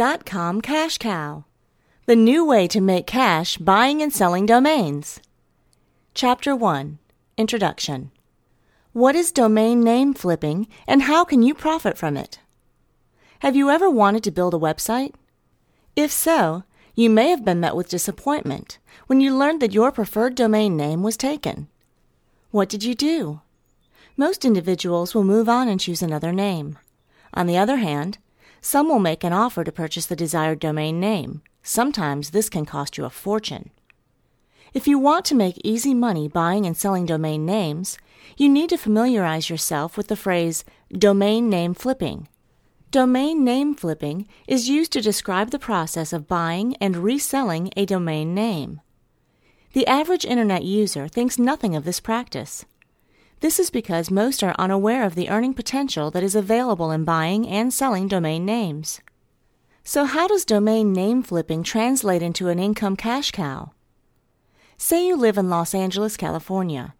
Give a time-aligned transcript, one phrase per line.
[0.00, 1.44] .com Cash Cow,
[2.06, 5.20] the new way to make cash buying and selling domains.
[6.14, 6.98] Chapter 1
[7.36, 8.10] Introduction
[8.94, 12.38] What is domain name flipping and how can you profit from it?
[13.40, 15.12] Have you ever wanted to build a website?
[15.94, 16.64] If so,
[16.94, 21.02] you may have been met with disappointment when you learned that your preferred domain name
[21.02, 21.68] was taken.
[22.52, 23.42] What did you do?
[24.16, 26.78] Most individuals will move on and choose another name.
[27.34, 28.16] On the other hand,
[28.60, 31.42] some will make an offer to purchase the desired domain name.
[31.62, 33.70] Sometimes this can cost you a fortune.
[34.72, 37.98] If you want to make easy money buying and selling domain names,
[38.36, 42.28] you need to familiarize yourself with the phrase domain name flipping.
[42.90, 48.34] Domain name flipping is used to describe the process of buying and reselling a domain
[48.34, 48.80] name.
[49.72, 52.64] The average internet user thinks nothing of this practice.
[53.40, 57.48] This is because most are unaware of the earning potential that is available in buying
[57.48, 59.00] and selling domain names.
[59.82, 63.72] So, how does domain name flipping translate into an income cash cow?
[64.76, 66.94] Say you live in Los Angeles, California.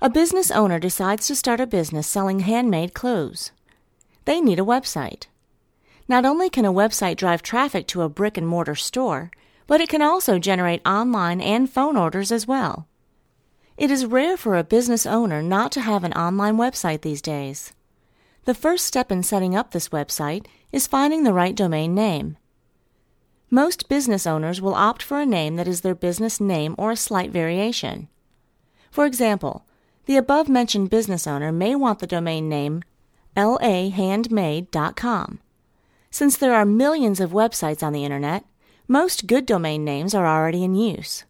[0.00, 3.52] A business owner decides to start a business selling handmade clothes.
[4.24, 5.26] They need a website.
[6.08, 9.30] Not only can a website drive traffic to a brick and mortar store,
[9.68, 12.88] but it can also generate online and phone orders as well.
[13.76, 17.72] It is rare for a business owner not to have an online website these days.
[18.44, 22.36] The first step in setting up this website is finding the right domain name.
[23.50, 26.96] Most business owners will opt for a name that is their business name or a
[26.96, 28.08] slight variation.
[28.90, 29.64] For example,
[30.06, 32.82] the above mentioned business owner may want the domain name
[33.36, 35.40] lahandmade.com.
[36.10, 38.44] Since there are millions of websites on the internet,
[38.86, 41.24] most good domain names are already in use.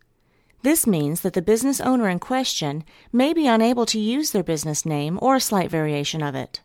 [0.63, 4.87] This means that the business owner in question may be unable to use their business
[4.87, 6.61] name or a slight variation of it.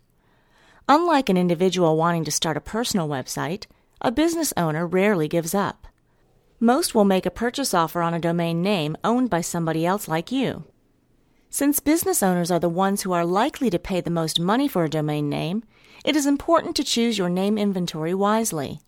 [0.88, 3.66] Unlike an individual wanting to start a personal website,
[4.00, 5.88] a business owner rarely gives up.
[6.60, 10.30] Most will make a purchase offer on a domain name owned by somebody else like
[10.30, 10.64] you.
[11.50, 14.84] Since business owners are the ones who are likely to pay the most money for
[14.84, 15.64] a domain name,
[16.04, 18.80] it is important to choose your name inventory wisely.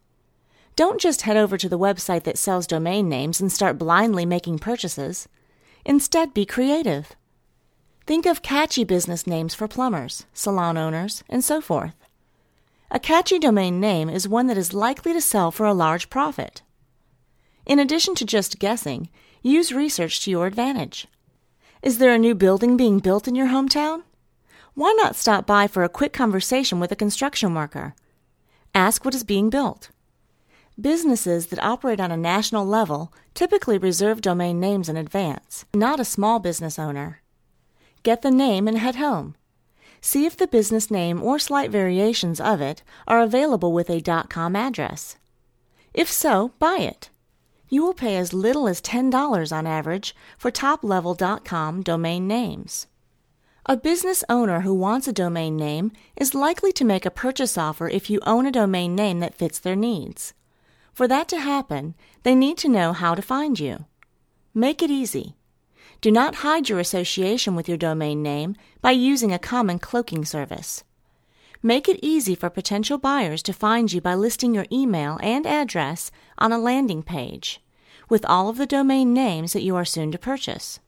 [0.77, 4.59] Don't just head over to the website that sells domain names and start blindly making
[4.59, 5.29] purchases.
[5.85, 7.13] Instead, be creative.
[8.07, 11.95] Think of catchy business names for plumbers, salon owners, and so forth.
[12.91, 16.63] A catchy domain name is one that is likely to sell for a large profit.
[17.67, 19.11] In addition to just guessing,
[19.43, 21.07] use research to your advantage.
[21.83, 24.03] Is there a new building being built in your hometown?
[24.75, 27.95] Why not stop by for a quick conversation with a construction worker?
[28.75, 29.91] Ask what is being built.
[30.81, 36.07] Businesses that operate on a national level typically reserve domain names in advance, not a
[36.07, 37.21] small business owner.
[38.03, 39.35] Get the name and head home.
[40.01, 44.57] See if the business name or slight variations of it are available with a .com
[44.57, 45.17] address.
[45.93, 47.11] If so, buy it.
[47.69, 52.87] You will pay as little as $10 on average for top-level .com domain names.
[53.67, 57.89] A business owner who wants a domain name is likely to make a purchase offer
[57.89, 60.33] if you own a domain name that fits their needs.
[61.01, 61.95] For that to happen,
[62.25, 63.87] they need to know how to find you.
[64.53, 65.35] Make it easy.
[66.03, 70.85] Do not hide your association with your domain name by using a common cloaking service.
[71.63, 76.11] Make it easy for potential buyers to find you by listing your email and address
[76.37, 77.63] on a landing page
[78.11, 80.81] with all of the domain names that you are soon to purchase.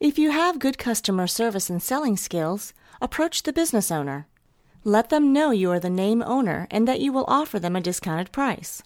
[0.00, 4.28] If you have good customer service and selling skills, approach the business owner.
[4.82, 7.82] Let them know you are the name owner and that you will offer them a
[7.82, 8.82] discounted price.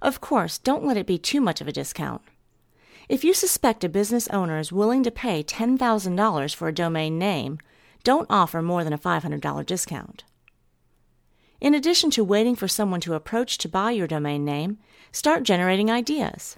[0.00, 2.22] Of course, don't let it be too much of a discount.
[3.08, 7.58] If you suspect a business owner is willing to pay $10,000 for a domain name,
[8.04, 10.24] don't offer more than a $500 discount.
[11.60, 14.78] In addition to waiting for someone to approach to buy your domain name,
[15.10, 16.56] start generating ideas.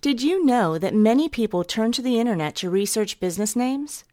[0.00, 4.04] Did you know that many people turn to the internet to research business names?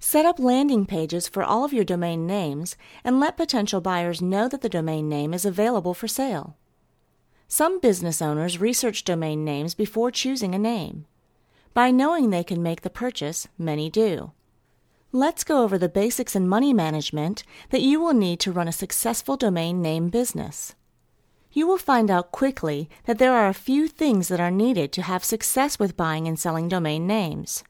[0.00, 4.48] Set up landing pages for all of your domain names and let potential buyers know
[4.48, 6.56] that the domain name is available for sale.
[7.48, 11.06] Some business owners research domain names before choosing a name.
[11.72, 14.32] By knowing they can make the purchase, many do.
[15.12, 18.72] Let's go over the basics in money management that you will need to run a
[18.72, 20.74] successful domain name business.
[21.52, 25.02] You will find out quickly that there are a few things that are needed to
[25.02, 27.62] have success with buying and selling domain names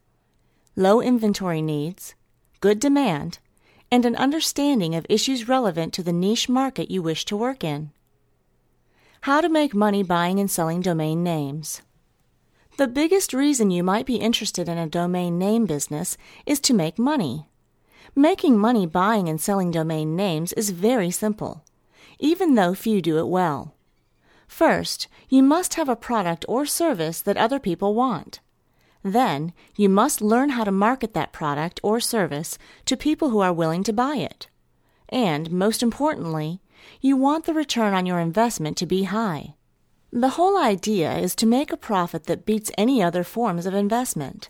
[0.77, 2.15] low inventory needs,
[2.61, 3.39] good demand,
[3.93, 7.93] and an understanding of issues relevant to the niche market you wish to work in.
[9.25, 11.81] How to make money buying and selling domain names.
[12.77, 16.99] The biggest reason you might be interested in a domain name business is to make
[16.99, 17.49] money.
[18.15, 21.65] Making money buying and selling domain names is very simple,
[22.19, 23.75] even though few do it well.
[24.47, 28.41] First, you must have a product or service that other people want.
[29.03, 33.55] Then, you must learn how to market that product or service to people who are
[33.55, 34.49] willing to buy it.
[35.09, 36.61] And, most importantly,
[37.01, 39.55] you want the return on your investment to be high.
[40.13, 44.49] The whole idea is to make a profit that beats any other forms of investment,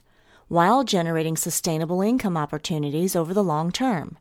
[0.49, 4.19] while generating sustainable income opportunities over the long term.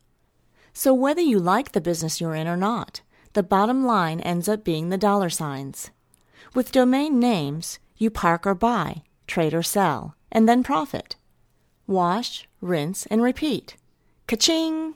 [0.72, 3.02] So, whether you like the business you're in or not,
[3.34, 5.90] the bottom line ends up being the dollar signs.
[6.54, 11.16] With domain names, you park or buy, trade or sell, and then profit.
[11.86, 13.76] Wash, rinse, and repeat.
[14.26, 14.94] Ka-ching!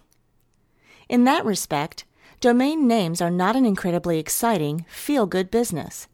[1.08, 2.04] In that respect,
[2.40, 6.08] domain names are not an incredibly exciting, feel good business.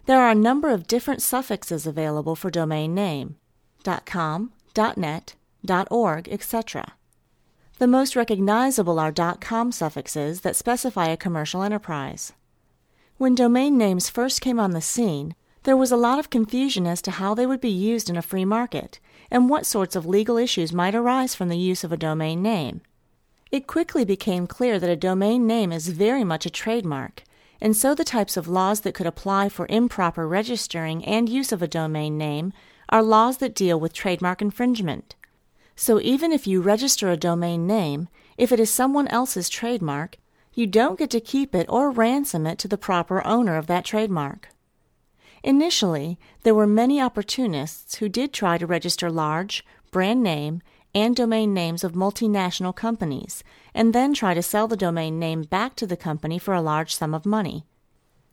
[0.07, 3.37] There are a number of different suffixes available for domain name
[4.07, 4.53] .com,
[4.97, 5.35] .net,
[5.91, 6.95] .org, etc.
[7.79, 12.33] The most recognizable are .com suffixes that specify a commercial enterprise.
[13.17, 17.03] When domain names first came on the scene, there was a lot of confusion as
[17.03, 18.99] to how they would be used in a free market
[19.31, 22.81] and what sorts of legal issues might arise from the use of a domain name.
[23.51, 27.25] It quickly became clear that a domain name is very much a trademark
[27.61, 31.62] and so the types of laws that could apply for improper registering and use of
[31.62, 32.53] a domain name
[32.89, 35.15] are laws that deal with trademark infringement.
[35.77, 38.09] So even if you register a domain name,
[38.39, 40.17] if it is someone else's trademark,
[40.55, 43.85] you don't get to keep it or ransom it to the proper owner of that
[43.85, 44.49] trademark.
[45.43, 50.61] Initially, there were many opportunists who did try to register large, brand name,
[50.95, 53.43] and domain names of multinational companies,
[53.75, 56.95] and then try to sell the domain name back to the company for a large
[56.95, 57.65] sum of money.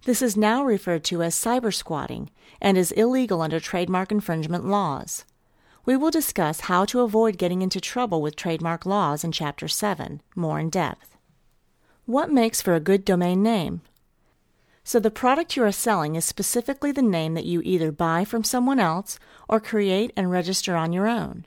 [0.06, 2.30] This is now referred to as cyber squatting
[2.62, 5.25] and is illegal under trademark infringement laws.
[5.86, 10.22] We will discuss how to avoid getting into trouble with trademark laws in Chapter 7,
[10.36, 11.15] more in depth.
[12.05, 13.81] What makes for a good domain name?
[14.88, 18.46] So, the product you are selling is specifically the name that you either buy from
[18.46, 21.46] someone else or create and register on your own.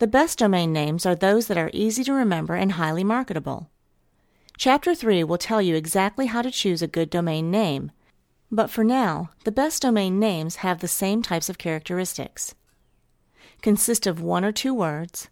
[0.00, 3.70] The best domain names are those that are easy to remember and highly marketable.
[4.58, 7.92] Chapter 3 will tell you exactly how to choose a good domain name,
[8.50, 12.56] but for now, the best domain names have the same types of characteristics.
[13.62, 15.28] Consist of one or two words.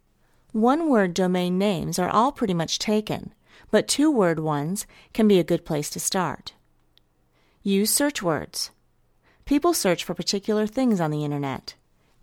[0.52, 3.34] One word domain names are all pretty much taken,
[3.72, 6.53] but two word ones can be a good place to start.
[7.66, 8.72] Use search words.
[9.46, 11.76] People search for particular things on the internet.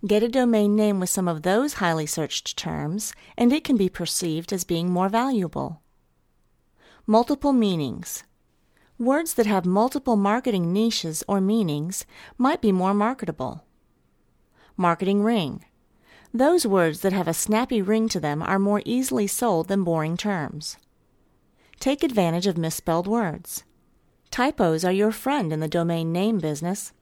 [0.06, 3.90] Get a domain name with some of those highly searched terms, and it can be
[3.90, 5.82] perceived as being more valuable.
[7.08, 8.24] Multiple meanings.
[9.00, 12.06] Words that have multiple marketing niches or meanings
[12.38, 13.66] might be more marketable.
[14.78, 15.66] Marketing ring.
[16.32, 20.18] Those words that have a snappy ring to them are more easily sold than boring
[20.18, 20.78] terms.
[21.80, 23.64] Take advantage of misspelled words.
[24.32, 26.94] Typos are your friend in the domain name business.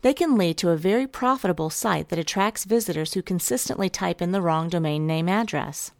[0.00, 4.32] They can lead to a very profitable site that attracts visitors who consistently type in
[4.32, 5.92] the wrong domain name address.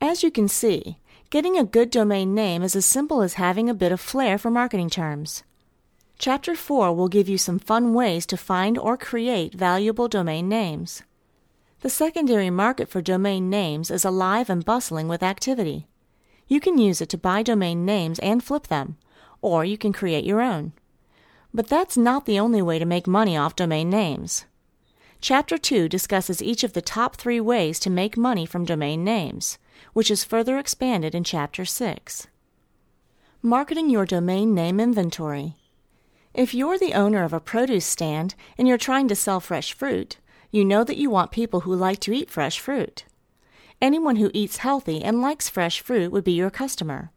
[0.00, 0.96] As you can see,
[1.28, 4.50] getting a good domain name is as simple as having a bit of flair for
[4.50, 5.42] marketing terms.
[6.18, 11.02] Chapter 4 will give you some fun ways to find or create valuable domain names.
[11.80, 15.88] The secondary market for domain names is alive and bustling with activity.
[16.48, 18.96] You can use it to buy domain names and flip them,
[19.42, 20.72] or you can create your own.
[21.52, 24.46] But that's not the only way to make money off domain names.
[25.20, 29.58] Chapter 2 discusses each of the top three ways to make money from domain names,
[29.92, 32.26] which is further expanded in Chapter 6.
[33.42, 35.56] Marketing your domain name inventory.
[36.34, 40.16] If you're the owner of a produce stand and you're trying to sell fresh fruit,
[40.50, 43.04] you know that you want people who like to eat fresh fruit.
[43.80, 47.10] Anyone who eats healthy and likes fresh fruit would be your customer.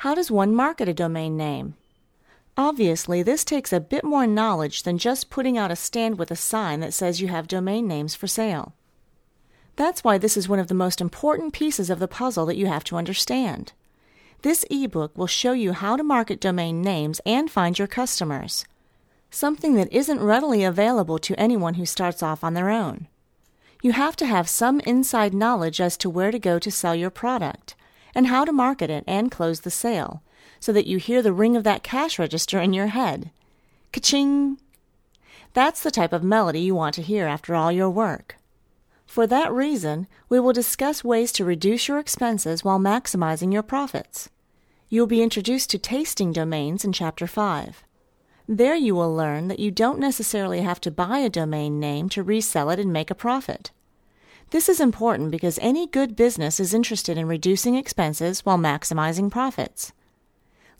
[0.00, 1.74] How does one market a domain name?
[2.56, 6.36] Obviously, this takes a bit more knowledge than just putting out a stand with a
[6.36, 8.72] sign that says you have domain names for sale.
[9.76, 12.64] That's why this is one of the most important pieces of the puzzle that you
[12.64, 13.74] have to understand.
[14.40, 18.64] This ebook will show you how to market domain names and find your customers,
[19.30, 23.06] something that isn't readily available to anyone who starts off on their own.
[23.82, 27.10] You have to have some inside knowledge as to where to go to sell your
[27.10, 27.74] product
[28.14, 30.22] and how to market it and close the sale
[30.60, 33.30] so that you hear the ring of that cash register in your head.
[33.92, 34.58] Ka-ching!
[35.52, 38.36] That's the type of melody you want to hear after all your work.
[39.06, 44.28] For that reason, we will discuss ways to reduce your expenses while maximizing your profits.
[44.88, 47.82] You will be introduced to tasting domains in Chapter 5.
[48.46, 52.22] There you will learn that you don't necessarily have to buy a domain name to
[52.22, 53.70] resell it and make a profit.
[54.50, 59.92] This is important because any good business is interested in reducing expenses while maximizing profits.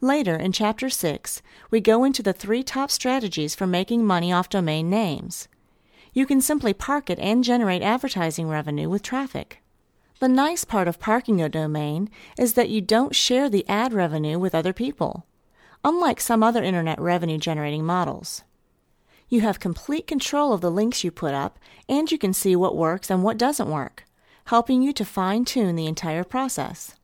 [0.00, 4.48] Later, in Chapter 6, we go into the three top strategies for making money off
[4.48, 5.46] domain names.
[6.12, 9.62] You can simply park it and generate advertising revenue with traffic.
[10.18, 14.38] The nice part of parking a domain is that you don't share the ad revenue
[14.40, 15.26] with other people,
[15.84, 18.42] unlike some other internet revenue generating models.
[19.30, 21.56] You have complete control of the links you put up,
[21.88, 24.04] and you can see what works and what doesn't work,
[24.46, 26.96] helping you to fine tune the entire process.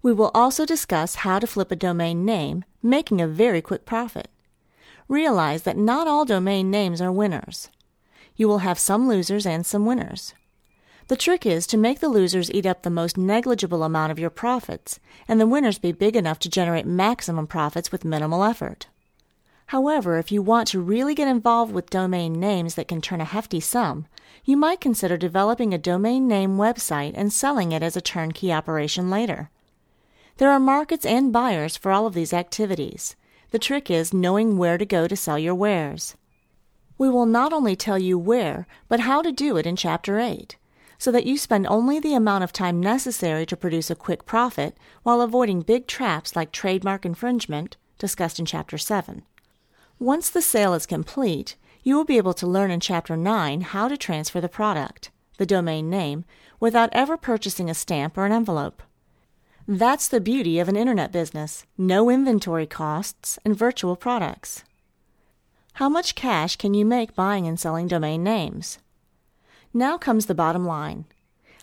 [0.00, 4.28] We will also discuss how to flip a domain name, making a very quick profit.
[5.08, 7.68] Realize that not all domain names are winners.
[8.36, 10.34] You will have some losers and some winners.
[11.08, 14.30] The trick is to make the losers eat up the most negligible amount of your
[14.30, 18.86] profits, and the winners be big enough to generate maximum profits with minimal effort.
[19.70, 23.24] However, if you want to really get involved with domain names that can turn a
[23.24, 24.06] hefty sum,
[24.44, 29.10] you might consider developing a domain name website and selling it as a turnkey operation
[29.10, 29.50] later.
[30.36, 33.16] There are markets and buyers for all of these activities.
[33.50, 36.14] The trick is knowing where to go to sell your wares.
[36.96, 40.56] We will not only tell you where, but how to do it in Chapter 8,
[40.96, 44.76] so that you spend only the amount of time necessary to produce a quick profit
[45.02, 49.22] while avoiding big traps like trademark infringement, discussed in Chapter 7.
[49.98, 53.88] Once the sale is complete, you will be able to learn in Chapter 9 how
[53.88, 56.22] to transfer the product, the domain name,
[56.60, 58.82] without ever purchasing a stamp or an envelope.
[59.66, 64.64] That's the beauty of an internet business no inventory costs and virtual products.
[65.74, 68.78] How much cash can you make buying and selling domain names?
[69.72, 71.06] Now comes the bottom line.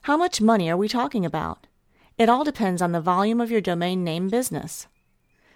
[0.04, 1.68] How much money are we talking about?
[2.18, 4.88] It all depends on the volume of your domain name business.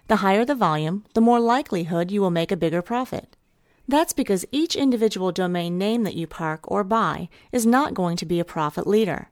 [0.07, 3.35] The higher the volume, the more likelihood you will make a bigger profit.
[3.87, 8.25] That's because each individual domain name that you park or buy is not going to
[8.25, 9.29] be a profit leader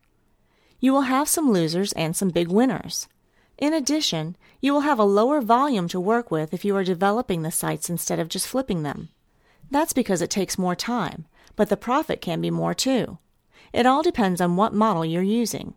[0.85, 3.07] you will have some losers and some big winners.
[3.57, 7.41] In addition, you will have a lower volume to work with if you are developing
[7.41, 9.09] the sites instead of just flipping them.
[9.71, 13.17] That's because it takes more time, but the profit can be more too.
[13.73, 15.73] It all depends on what model you're using.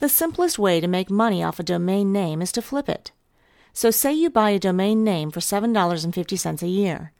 [0.00, 3.12] The simplest way to make money off a domain name is to flip it.
[3.76, 7.12] So say you buy a domain name for $7.50 a year.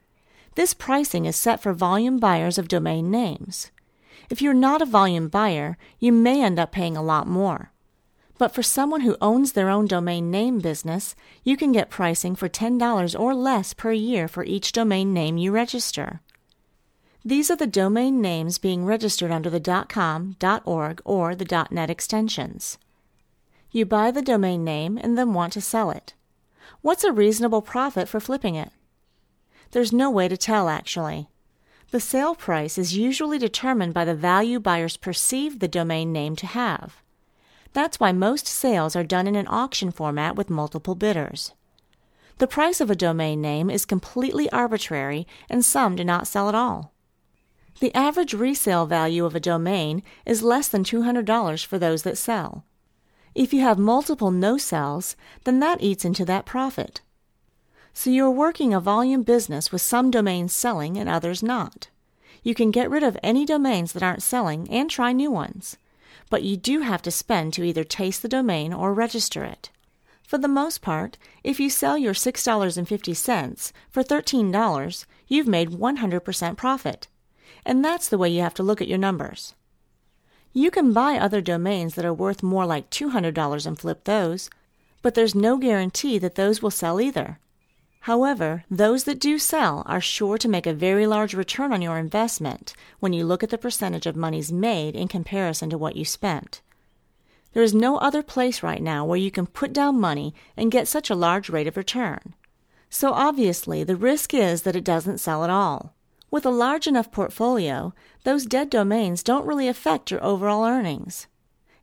[0.55, 3.69] This pricing is set for volume buyers of domain names.
[4.31, 7.73] If you're not a volume buyer, you may end up paying a lot more.
[8.39, 12.49] But for someone who owns their own domain name business, you can get pricing for
[12.49, 16.21] $10 or less per year for each domain name you register.
[17.23, 20.35] These are the domain names being registered under the .com,
[20.65, 22.79] .org, or the .net extensions.
[23.69, 26.15] You buy the domain name and then want to sell it.
[26.87, 28.71] What's a reasonable profit for flipping it?
[29.71, 31.27] There's no way to tell, actually.
[31.91, 36.45] The sale price is usually determined by the value buyers perceive the domain name to
[36.45, 37.03] have.
[37.73, 41.51] That's why most sales are done in an auction format with multiple bidders.
[42.37, 46.55] The price of a domain name is completely arbitrary and some do not sell at
[46.55, 46.93] all.
[47.81, 52.63] The average resale value of a domain is less than $200 for those that sell.
[53.37, 57.01] If you have multiple no sells, then that eats into that profit.
[57.93, 61.89] So you're working a volume business with some domains selling and others not.
[62.41, 65.77] You can get rid of any domains that aren't selling and try new ones.
[66.31, 69.69] But you do have to spend to either taste the domain or register it.
[70.23, 77.07] For the most part, if you sell your $6.50 for $13, you've made 100% profit.
[77.63, 79.53] and that's the way you have to look at your numbers.
[80.57, 84.49] You can buy other domains that are worth more like $200 and flip those,
[85.03, 87.37] but there's no guarantee that those will sell either.
[87.99, 91.99] However, those that do sell are sure to make a very large return on your
[91.99, 96.03] investment when you look at the percentage of monies made in comparison to what you
[96.03, 96.61] spent.
[97.53, 100.87] There is no other place right now where you can put down money and get
[100.87, 102.33] such a large rate of return.
[102.89, 105.93] So obviously, the risk is that it doesn't sell at all.
[106.29, 107.93] With a large enough portfolio,
[108.23, 111.27] those dead domains don't really affect your overall earnings.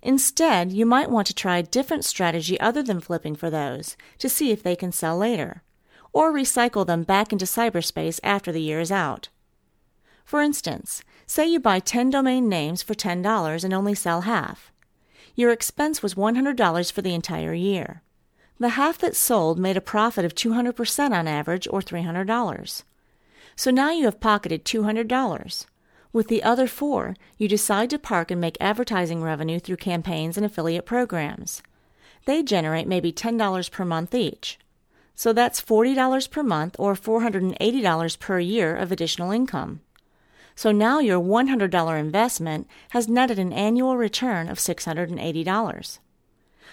[0.02, 4.28] Instead, you might want to try a different strategy other than flipping for those to
[4.28, 5.62] see if they can sell later
[6.14, 9.28] or recycle them back into cyberspace after the year is out.
[10.24, 14.72] For instance, say you buy 10 domain names for $10 and only sell half.
[15.34, 18.02] Your expense was $100 for the entire year.
[18.58, 22.82] The half that sold made a profit of 200% on average, or $300.
[23.56, 25.66] So now you have pocketed $200.
[26.12, 30.46] With the other four, you decide to park and make advertising revenue through campaigns and
[30.46, 31.62] affiliate programs.
[32.24, 34.58] They generate maybe $10 per month each.
[35.14, 39.80] So that's $40 per month or $480 per year of additional income.
[40.56, 45.98] So now your $100 investment has netted an annual return of $680.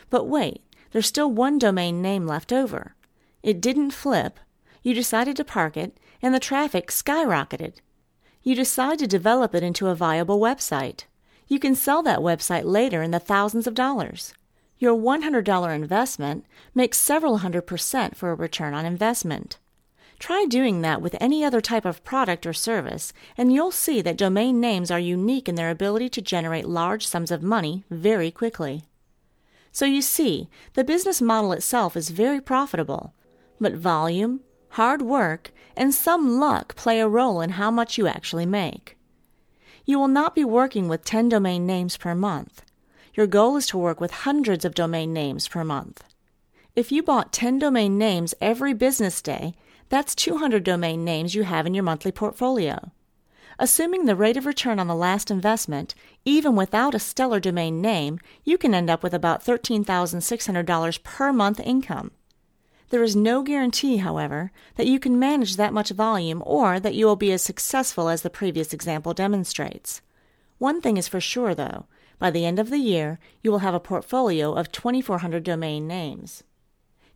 [0.09, 0.61] But wait,
[0.91, 2.95] there's still one domain name left over.
[3.41, 4.39] It didn't flip,
[4.83, 7.75] you decided to park it, and the traffic skyrocketed.
[8.43, 11.05] You decide to develop it into a viable website.
[11.47, 14.33] You can sell that website later in the thousands of dollars.
[14.79, 19.59] Your $100 investment makes several hundred percent for a return on investment.
[20.17, 24.17] Try doing that with any other type of product or service, and you'll see that
[24.17, 28.83] domain names are unique in their ability to generate large sums of money very quickly.
[29.71, 33.13] So you see, the business model itself is very profitable,
[33.59, 38.45] but volume, hard work, and some luck play a role in how much you actually
[38.45, 38.97] make.
[39.85, 42.63] You will not be working with 10 domain names per month.
[43.13, 46.03] Your goal is to work with hundreds of domain names per month.
[46.75, 49.55] If you bought 10 domain names every business day,
[49.89, 52.91] that's 200 domain names you have in your monthly portfolio.
[53.59, 58.19] Assuming the rate of return on the last investment, even without a stellar domain name,
[58.45, 62.11] you can end up with about $13,600 per month income.
[62.91, 67.05] There is no guarantee, however, that you can manage that much volume or that you
[67.05, 70.01] will be as successful as the previous example demonstrates.
[70.57, 71.85] One thing is for sure, though
[72.19, 76.43] by the end of the year, you will have a portfolio of 2,400 domain names.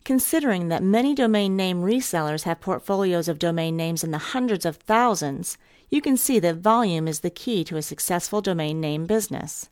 [0.02, 4.76] Considering that many domain name resellers have portfolios of domain names in the hundreds of
[4.76, 5.58] thousands,
[5.90, 9.68] you can see that volume is the key to a successful domain name business.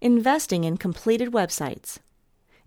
[0.00, 1.98] Investing in completed websites.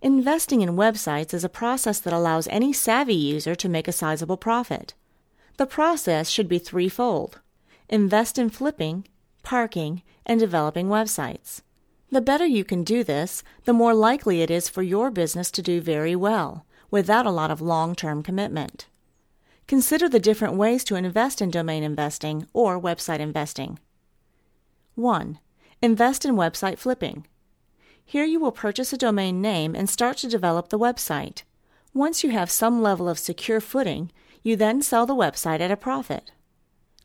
[0.03, 4.35] Investing in websites is a process that allows any savvy user to make a sizable
[4.35, 4.93] profit.
[5.55, 7.39] The process should be threefold
[7.87, 9.07] invest in flipping,
[9.43, 11.61] parking, and developing websites.
[12.11, 15.61] The better you can do this, the more likely it is for your business to
[15.61, 18.87] do very well, without a lot of long term commitment.
[19.67, 23.79] Consider the different ways to invest in domain investing or website investing.
[24.95, 25.39] 1.
[25.81, 27.25] Invest in website flipping.
[28.05, 31.43] Here you will purchase a domain name and start to develop the website.
[31.93, 34.11] Once you have some level of secure footing,
[34.41, 36.31] you then sell the website at a profit.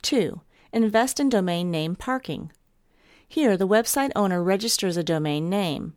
[0.03, 0.41] 2
[0.73, 2.53] invest in domain name parking.
[3.27, 5.95] Here, the website owner registers a domain name.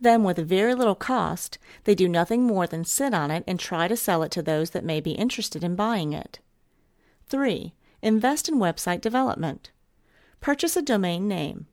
[0.00, 3.86] Then, with very little cost, they do nothing more than sit on it and try
[3.88, 6.38] to sell it to those that may be interested in buying it.
[7.28, 7.74] 3.
[8.02, 9.70] Invest in website development.
[10.40, 11.66] Purchase a domain name.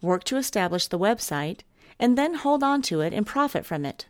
[0.00, 1.60] Work to establish the website,
[1.98, 4.06] and then hold on to it and profit from it.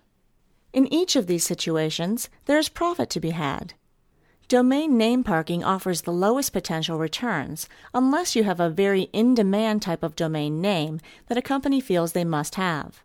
[0.73, 3.75] In each of these situations, there is profit to be had.
[4.49, 9.83] Domain name parking offers the lowest potential returns unless you have a very in demand
[9.83, 13.03] type of domain name that a company feels they must have.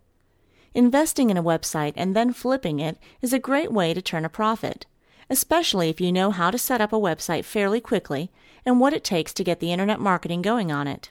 [0.72, 4.30] Investing in a website and then flipping it is a great way to turn a
[4.30, 4.86] profit,
[5.28, 8.30] especially if you know how to set up a website fairly quickly
[8.64, 11.10] and what it takes to get the internet marketing going on it.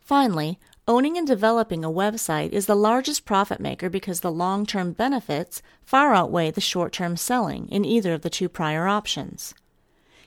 [0.00, 4.92] Finally, Owning and developing a website is the largest profit maker because the long term
[4.92, 9.54] benefits far outweigh the short term selling in either of the two prior options.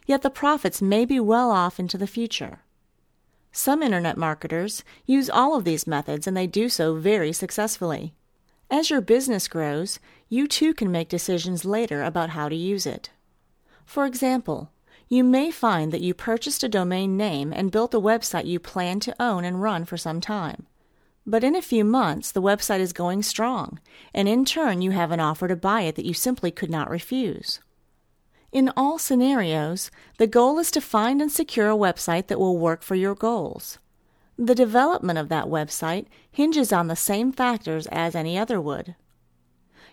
[0.06, 2.60] Yet the profits may be well off into the future.
[3.52, 8.14] Some internet marketers use all of these methods and they do so very successfully.
[8.72, 13.10] As your business grows, you too can make decisions later about how to use it.
[13.86, 14.72] For example,
[15.08, 19.00] you may find that you purchased a domain name and built a website you plan
[19.00, 20.66] to own and run for some time.
[21.28, 23.80] But in a few months, the website is going strong,
[24.14, 26.90] and in turn, you have an offer to buy it that you simply could not
[26.90, 27.60] refuse.
[28.52, 32.84] In all scenarios, the goal is to find and secure a website that will work
[32.84, 33.80] for your goals.
[34.38, 38.96] The development of that website hinges on the same factors as any other would.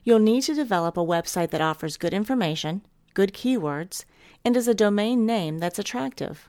[0.05, 2.83] You'll need to develop a website that offers good information,
[3.15, 4.05] good keywords,
[4.45, 6.49] and is a domain name that's attractive.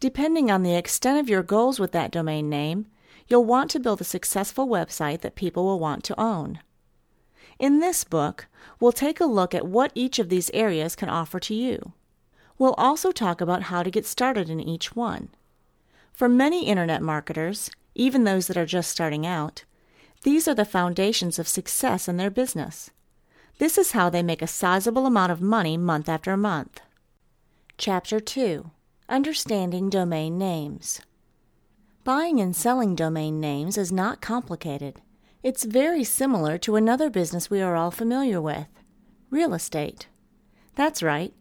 [0.00, 2.86] Depending on the extent of your goals with that domain name,
[3.26, 6.60] you'll want to build a successful website that people will want to own.
[7.58, 8.46] In this book,
[8.78, 11.92] we'll take a look at what each of these areas can offer to you.
[12.56, 15.30] We'll also talk about how to get started in each one.
[16.12, 19.64] For many internet marketers, even those that are just starting out,
[20.22, 22.90] these are the foundations of success in their business.
[23.58, 26.80] This is how they make a sizable amount of money month after month.
[27.76, 28.70] Chapter 2
[29.08, 31.00] Understanding Domain Names
[32.04, 35.00] Buying and selling domain names is not complicated.
[35.42, 38.68] It's very similar to another business we are all familiar with
[39.28, 40.06] real estate.
[40.76, 41.34] That's right.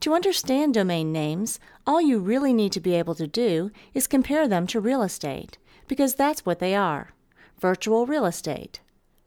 [0.00, 1.58] To understand domain names,
[1.88, 5.58] all you really need to be able to do is compare them to real estate,
[5.88, 7.14] because that's what they are
[7.58, 8.80] virtual real estate.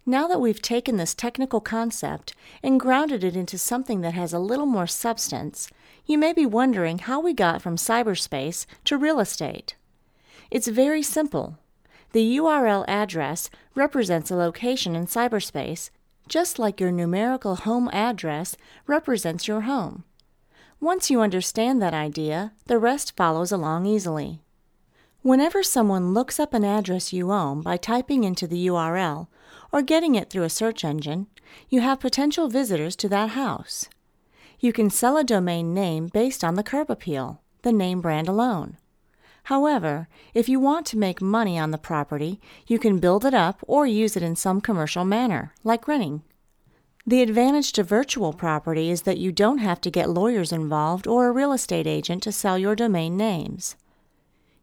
[0.09, 4.39] Now that we've taken this technical concept and grounded it into something that has a
[4.39, 5.69] little more substance,
[6.05, 9.75] you may be wondering how we got from cyberspace to real estate.
[10.49, 11.57] It's very simple.
[12.13, 15.89] The URL address represents a location in cyberspace,
[16.29, 20.05] just like your numerical home address represents your home.
[20.79, 24.39] Once you understand that idea, the rest follows along easily.
[25.21, 29.27] Whenever someone looks up an address you own by typing into the URL
[29.71, 31.27] or getting it through a search engine,
[31.69, 33.89] you have potential visitors to that house.
[34.59, 38.77] You can sell a domain name based on the curb appeal, the name brand alone.
[39.43, 43.59] However, if you want to make money on the property, you can build it up
[43.65, 46.23] or use it in some commercial manner, like renting.
[47.05, 51.27] The advantage to virtual property is that you don't have to get lawyers involved or
[51.27, 53.77] a real estate agent to sell your domain names.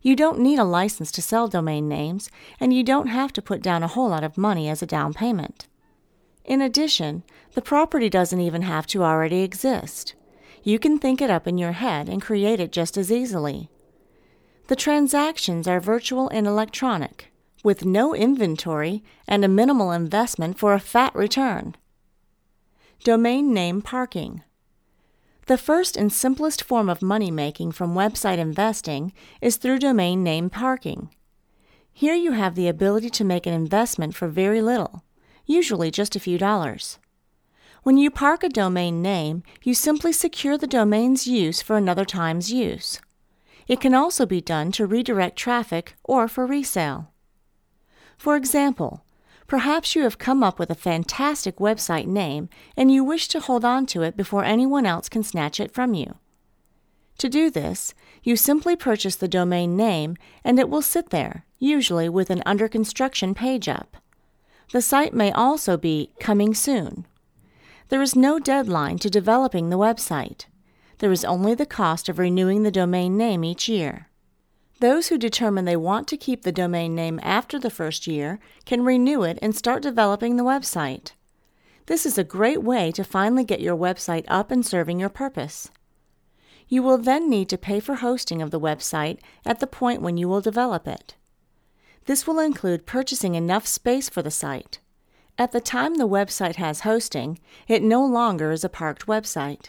[0.05, 3.62] You don't need a license to sell domain names, and you don't have to put
[3.62, 5.67] down a whole lot of money as a down payment.
[6.45, 7.23] In addition,
[7.55, 10.14] the property doesn't even have to already exist.
[10.62, 13.71] You can think it up in your head and create it just as easily.
[14.67, 20.81] The transactions are virtual and electronic, with no inventory and a minimal investment for a
[20.81, 21.77] fat return.
[23.05, 24.43] Domain name parking.
[25.47, 30.49] The first and simplest form of money making from website investing is through domain name
[30.49, 31.11] parking.
[31.93, 35.05] Here you have the ability to make an investment for very little,
[35.45, 36.99] usually just a few dollars.
[37.83, 42.51] When you park a domain name, you simply secure the domain's use for another time's
[42.51, 42.99] use.
[43.69, 47.13] It can also be done to redirect traffic or for resale.
[48.17, 49.04] For example,
[49.47, 53.65] perhaps you have come up with a fantastic website name and you wish to hold
[53.65, 56.17] on to it before anyone else can snatch it from you.
[57.19, 62.09] To do this, you simply purchase the domain name and it will sit there, usually
[62.09, 63.97] with an under construction page up.
[64.73, 67.07] The site may also be coming soon.
[67.89, 70.47] There is no deadline to developing the website
[70.99, 74.09] there is only the cost of renewing the domain name each year.
[74.81, 78.85] Those who determine they want to keep the domain name after the first year can
[78.85, 81.13] renew it and start developing the website.
[81.87, 85.71] This is a great way to finally get your website up and serving your purpose.
[86.67, 90.17] You will then need to pay for hosting of the website at the point when
[90.17, 91.15] you will develop it.
[92.07, 94.81] This will include purchasing enough space for the site.
[95.37, 99.69] At the time the website has hosting, it no longer is a parked website.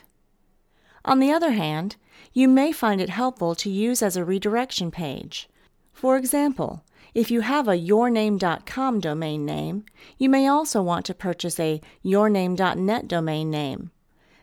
[1.06, 1.96] On the other hand,
[2.34, 5.48] you may find it helpful to use as a redirection page.
[5.94, 9.86] For example, if you have a yourname.com domain name,
[10.18, 13.92] you may also want to purchase a yourname.net domain name.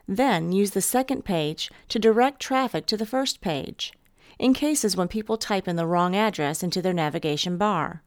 [0.07, 3.93] Then use the second page to direct traffic to the first page,
[4.39, 8.03] in cases when people type in the wrong address into their navigation bar.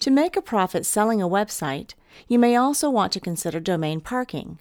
[0.00, 1.94] To make a profit selling a website,
[2.28, 4.60] you may also want to consider domain parking.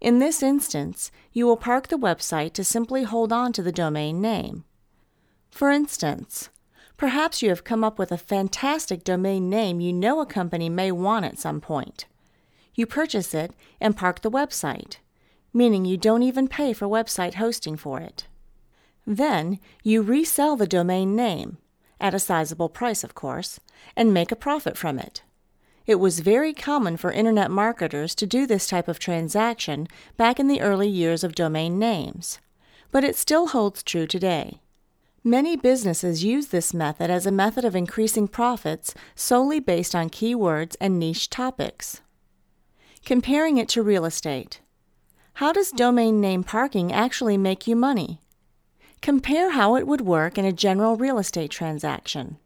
[0.00, 4.20] In this instance, you will park the website to simply hold on to the domain
[4.20, 4.64] name.
[5.50, 6.50] For instance,
[6.96, 10.92] perhaps you have come up with a fantastic domain name you know a company may
[10.92, 12.06] want at some point.
[12.74, 14.96] You purchase it and park the website,
[15.52, 18.26] meaning you don't even pay for website hosting for it.
[19.06, 21.58] Then you resell the domain name,
[22.00, 23.60] at a sizable price, of course,
[23.96, 25.22] and make a profit from it.
[25.86, 30.48] It was very common for Internet marketers to do this type of transaction back in
[30.48, 32.38] the early years of domain names,
[32.90, 34.60] but it still holds true today.
[35.22, 40.74] Many businesses use this method as a method of increasing profits solely based on keywords
[40.80, 42.00] and niche topics.
[43.04, 44.60] Comparing it to real estate.
[45.34, 48.20] How does domain name parking actually make you money?
[49.02, 52.38] Compare how it would work in a general real estate transaction.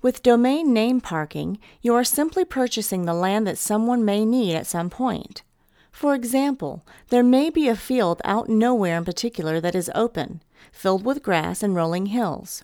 [0.00, 4.66] With domain name parking, you are simply purchasing the land that someone may need at
[4.66, 5.42] some point.
[5.90, 11.04] For example, there may be a field out nowhere in particular that is open, filled
[11.04, 12.62] with grass and rolling hills.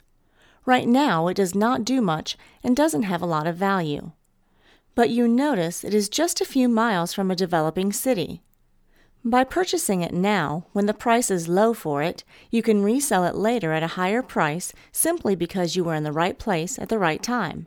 [0.64, 4.12] Right now, it does not do much and doesn't have a lot of value.
[4.94, 8.42] But you notice it is just a few miles from a developing city.
[9.26, 13.34] By purchasing it now, when the price is low for it, you can resell it
[13.34, 16.98] later at a higher price simply because you were in the right place at the
[16.98, 17.66] right time.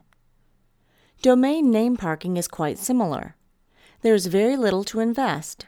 [1.24, 3.36] Domain name parking is quite similar.
[4.02, 5.66] There is very little to invest,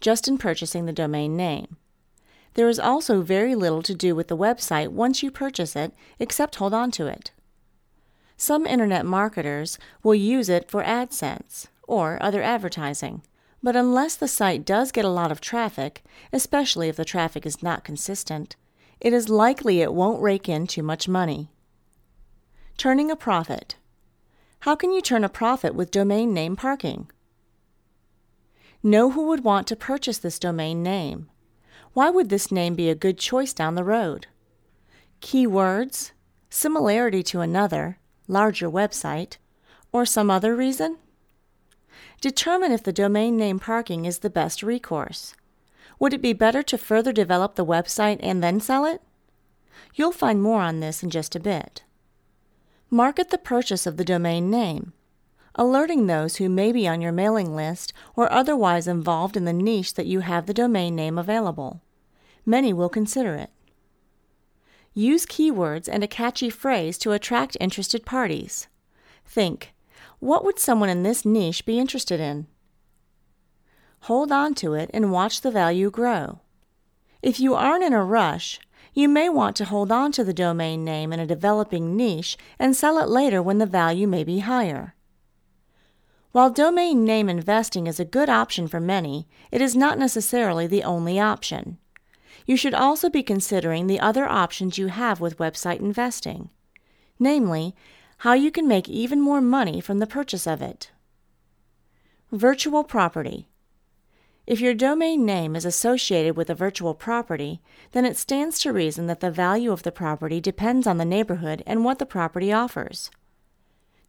[0.00, 1.76] just in purchasing the domain name.
[2.54, 6.56] There is also very little to do with the website once you purchase it, except
[6.56, 7.30] hold on to it.
[8.36, 13.22] Some internet marketers will use it for AdSense or other advertising
[13.62, 17.62] but unless the site does get a lot of traffic, especially if the traffic is
[17.62, 18.56] not consistent,
[19.00, 21.50] it is likely it won't rake in too much money.
[22.76, 23.76] Turning a profit.
[24.60, 27.10] How can you turn a profit with domain name parking?
[28.82, 31.28] Know who would want to purchase this domain name.
[31.92, 34.26] Why would this name be a good choice down the road?
[35.20, 36.12] Keywords,
[36.48, 39.38] similarity to another, larger website,
[39.90, 40.98] or some other reason?
[42.20, 45.34] Determine if the domain name parking is the best recourse.
[46.00, 49.00] Would it be better to further develop the website and then sell it?
[49.94, 51.82] You'll find more on this in just a bit.
[52.90, 54.92] Market the purchase of the domain name,
[55.54, 59.94] alerting those who may be on your mailing list or otherwise involved in the niche
[59.94, 61.82] that you have the domain name available.
[62.46, 63.50] Many will consider it.
[64.94, 68.66] Use keywords and a catchy phrase to attract interested parties.
[69.24, 69.72] Think,
[70.20, 72.46] what would someone in this niche be interested in?
[74.02, 76.40] Hold on to it and watch the value grow.
[77.22, 78.60] If you aren't in a rush,
[78.94, 82.74] you may want to hold on to the domain name in a developing niche and
[82.74, 84.94] sell it later when the value may be higher.
[86.32, 90.84] While domain name investing is a good option for many, it is not necessarily the
[90.84, 91.78] only option.
[92.46, 96.50] You should also be considering the other options you have with website investing,
[97.18, 97.74] namely,
[98.18, 100.90] how you can make even more money from the purchase of it.
[102.32, 103.48] Virtual property.
[104.44, 107.60] If your domain name is associated with a virtual property,
[107.92, 111.62] then it stands to reason that the value of the property depends on the neighborhood
[111.66, 113.10] and what the property offers.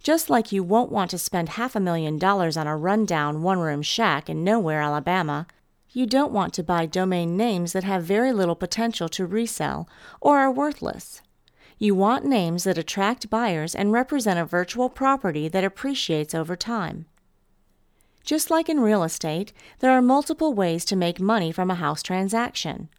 [0.02, 3.60] Just like you won't want to spend half a million dollars on a rundown one
[3.60, 5.46] room shack in nowhere, Alabama,
[5.92, 10.40] you don't want to buy domain names that have very little potential to resell or
[10.40, 11.22] are worthless.
[11.82, 17.06] You want names that attract buyers and represent a virtual property that appreciates over time.
[18.22, 22.04] Just like in real estate, there are multiple ways to make money from a house
[22.04, 22.90] transaction.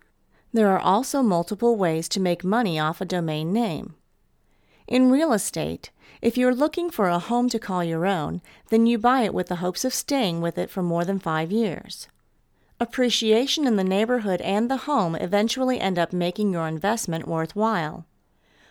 [0.55, 3.97] There are also multiple ways to make money off a domain name.
[4.89, 5.91] In real estate,
[6.23, 8.41] if you're looking for a home to call your own,
[8.71, 11.53] then you buy it with the hopes of staying with it for more than five
[11.53, 12.09] years.
[12.81, 18.07] Appreciation in the neighborhood and the home eventually end up making your investment worthwhile.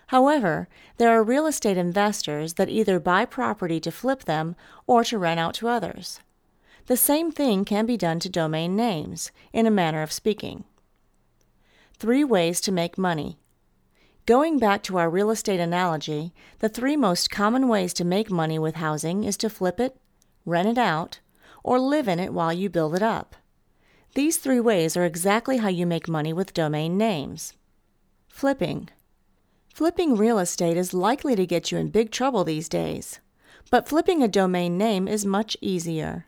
[0.10, 0.68] However,
[0.98, 4.56] there are real estate investors that either buy property to flip them
[4.88, 6.20] or to rent out to others.
[6.88, 10.64] The same thing can be done to domain names, in a manner of speaking.
[12.00, 13.38] Three ways to make money.
[14.26, 18.58] Going back to our real estate analogy, the three most common ways to make money
[18.58, 19.96] with housing is to flip it,
[20.44, 21.20] rent it out,
[21.64, 23.36] or live in it while you build it up.
[24.16, 27.54] These three ways are exactly how you make money with domain names.
[28.28, 28.90] Flipping.
[29.80, 33.22] Flipping real estate is likely to get you in big trouble these days,
[33.72, 36.26] but flipping a domain name is much easier.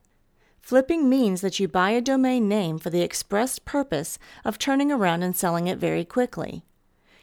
[0.62, 5.22] Flipping means that you buy a domain name for the express purpose of turning around
[5.22, 6.64] and selling it very quickly.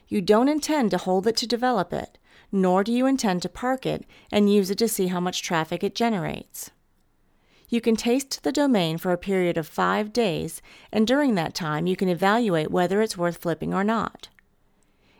[0.06, 2.18] You don't intend to hold it to develop it,
[2.52, 5.82] nor do you intend to park it and use it to see how much traffic
[5.82, 6.70] it generates.
[7.70, 10.60] You can taste the domain for a period of five days,
[10.92, 14.28] and during that time you can evaluate whether it's worth flipping or not.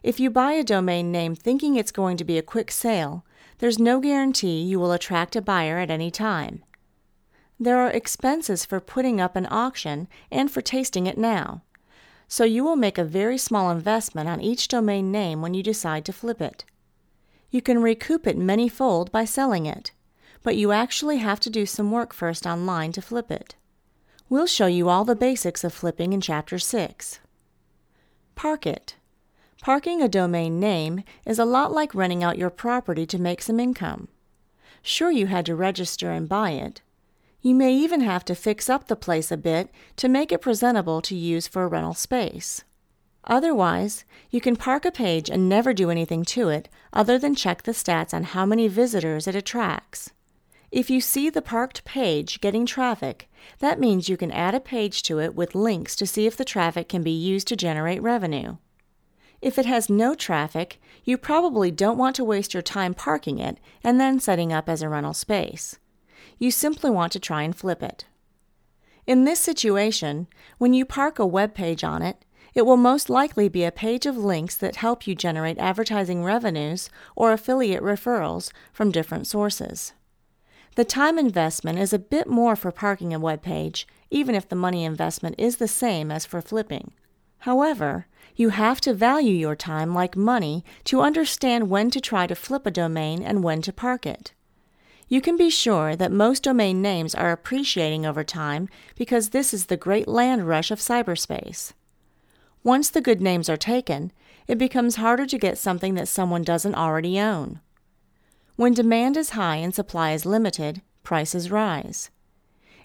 [0.03, 3.25] If you buy a domain name thinking it's going to be a quick sale,
[3.59, 6.65] there's no guarantee you will attract a buyer at any time.
[7.59, 11.63] There are expenses for putting up an auction and for tasting it now,
[12.29, 16.05] so you will make a very small investment on each domain name when you decide
[16.05, 16.65] to flip it.
[17.51, 19.91] You can recoup it many-fold by selling it,
[20.45, 23.57] but you actually have to do some work first online to flip it.
[24.29, 27.19] We'll show you all the basics of flipping in Chapter 6.
[28.37, 28.95] Park it.
[29.61, 33.59] Parking a domain name is a lot like renting out your property to make some
[33.59, 34.07] income.
[34.83, 36.81] Sure, you had to register and buy it.
[37.43, 41.03] You may even have to fix up the place a bit to make it presentable
[41.03, 42.63] to use for rental space.
[43.25, 47.65] Otherwise, you can park a page and never do anything to it other than check
[47.65, 50.11] the stats on how many visitors it attracts.
[50.71, 55.03] If you see the parked page getting traffic, that means you can add a page
[55.05, 58.57] to it with links to see if the traffic can be used to generate revenue.
[59.41, 63.59] If it has no traffic, you probably don't want to waste your time parking it
[63.85, 65.79] and then setting up as a rental space.
[66.39, 68.05] You simply want to try and flip it.
[69.07, 70.27] In this situation,
[70.59, 72.25] when you park a web page on it,
[72.55, 76.91] it will most likely be a page of links that help you generate advertising revenues
[77.15, 79.93] or affiliate referrals from different sources.
[80.75, 84.57] The time investment is a bit more for parking a web page, even if the
[84.57, 86.93] money investment is the same as for flipping.
[87.39, 88.07] However,
[88.39, 92.65] you have to value your time like money to understand when to try to flip
[92.67, 94.33] a domain and when to park it.
[95.09, 99.67] You can be sure that most domain names are appreciating over time because this is
[99.67, 101.73] the great land rush of cyberspace.
[102.63, 104.13] Once the good names are taken,
[104.47, 107.59] it becomes harder to get something that someone doesn't already own.
[108.55, 112.11] When demand is high and supply is limited, prices rise.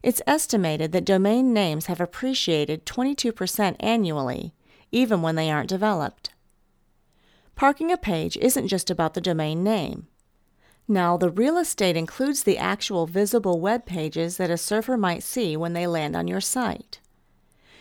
[0.02, 4.56] It's estimated that domain names have appreciated 22% annually,
[4.94, 6.30] even when they aren't developed.
[7.56, 10.08] Parking a page isn't just about the domain name.
[10.88, 15.58] Now, the real estate includes the actual visible web pages that a surfer might see
[15.58, 17.00] when they land on your site.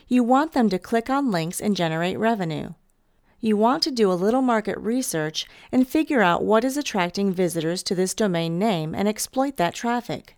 [0.09, 2.75] You want them to click on links and generate revenue
[3.45, 7.83] you want to do a little market research and figure out what is attracting visitors
[7.83, 10.37] to this domain name and exploit that traffic.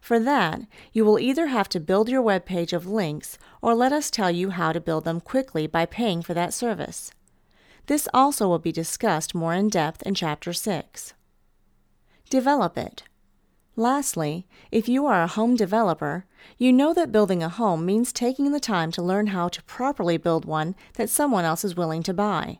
[0.00, 0.60] For that,
[0.92, 4.30] you will either have to build your web page of links or let us tell
[4.30, 7.12] you how to build them quickly by paying for that service.
[7.86, 11.14] This also will be discussed more in depth in Chapter 6.
[12.28, 13.04] Develop it.
[13.76, 16.26] Lastly, if you are a home developer,
[16.58, 20.16] you know that building a home means taking the time to learn how to properly
[20.16, 22.58] build one that someone else is willing to buy.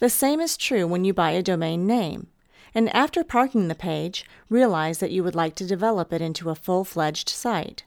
[0.00, 2.26] The same is true when you buy a domain name,
[2.74, 6.56] and after parking the page, realize that you would like to develop it into a
[6.56, 7.84] full fledged site.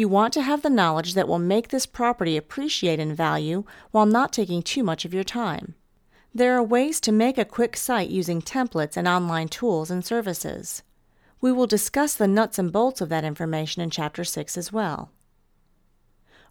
[0.00, 4.06] You want to have the knowledge that will make this property appreciate in value while
[4.06, 5.74] not taking too much of your time.
[6.34, 10.82] There are ways to make a quick site using templates and online tools and services.
[11.42, 15.10] We will discuss the nuts and bolts of that information in Chapter 6 as well.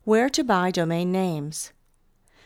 [0.03, 1.73] Where to buy domain names.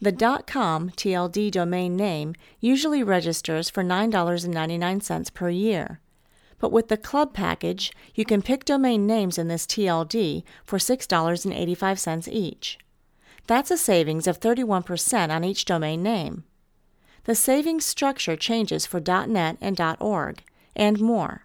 [0.00, 6.00] The dot .com TLD domain name usually registers for $9.99 per year.
[6.58, 12.28] But with the club package, you can pick domain names in this TLD for $6.85
[12.32, 12.78] each.
[13.46, 16.44] That's a savings of 31% on each domain name.
[17.24, 20.42] The savings structure changes for .net and .org,
[20.74, 21.42] and more.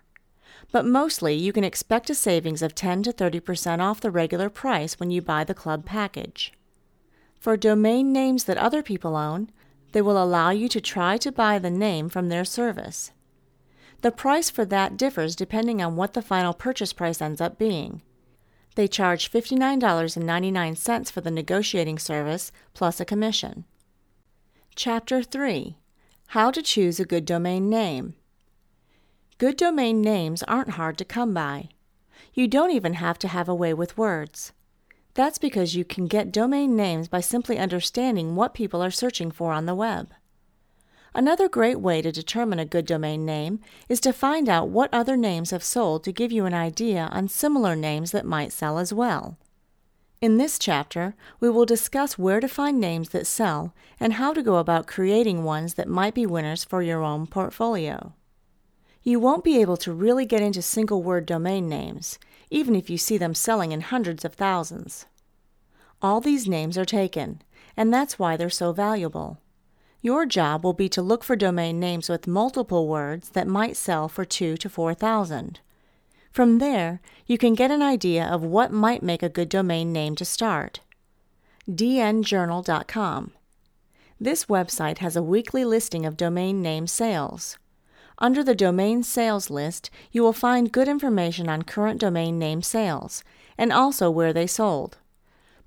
[0.71, 4.99] But mostly you can expect a savings of 10 to 30% off the regular price
[4.99, 6.53] when you buy the club package.
[7.39, 9.49] For domain names that other people own,
[9.91, 13.11] they will allow you to try to buy the name from their service.
[14.01, 18.01] The price for that differs depending on what the final purchase price ends up being.
[18.75, 23.65] They charge $59.99 for the negotiating service plus a commission.
[24.75, 25.77] Chapter 3
[26.27, 28.15] How to Choose a Good Domain Name.
[29.37, 31.69] Good domain names aren't hard to come by.
[32.33, 34.53] You don't even have to have a way with words.
[35.13, 39.51] That's because you can get domain names by simply understanding what people are searching for
[39.51, 40.13] on the web.
[41.13, 43.59] Another great way to determine a good domain name
[43.89, 47.27] is to find out what other names have sold to give you an idea on
[47.27, 49.37] similar names that might sell as well.
[50.21, 54.43] In this chapter, we will discuss where to find names that sell and how to
[54.43, 58.13] go about creating ones that might be winners for your own portfolio.
[59.03, 62.97] You won't be able to really get into single word domain names, even if you
[62.97, 65.07] see them selling in hundreds of thousands.
[66.01, 67.41] All these names are taken,
[67.75, 69.39] and that's why they're so valuable.
[70.03, 74.07] Your job will be to look for domain names with multiple words that might sell
[74.09, 75.59] for two to four thousand.
[76.31, 80.15] From there, you can get an idea of what might make a good domain name
[80.15, 80.79] to start.
[81.69, 83.31] dnjournal.com.
[84.19, 87.57] This website has a weekly listing of domain name sales.
[88.17, 93.23] Under the domain sales list, you will find good information on current domain name sales
[93.57, 94.97] and also where they sold.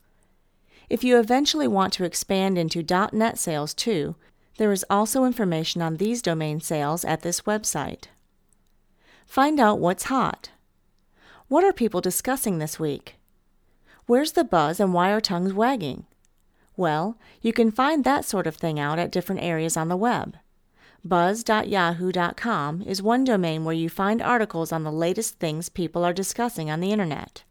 [0.88, 2.82] If you eventually want to expand into
[3.12, 4.16] .NET sales too,
[4.56, 8.04] there is also information on these domain sales at this website.
[9.30, 10.50] Find out what's hot.
[11.46, 13.14] What are people discussing this week?
[14.06, 16.06] Where's the buzz and why are tongues wagging?
[16.76, 20.36] Well, you can find that sort of thing out at different areas on the web.
[21.04, 26.68] Buzz.yahoo.com is one domain where you find articles on the latest things people are discussing
[26.68, 27.44] on the Internet.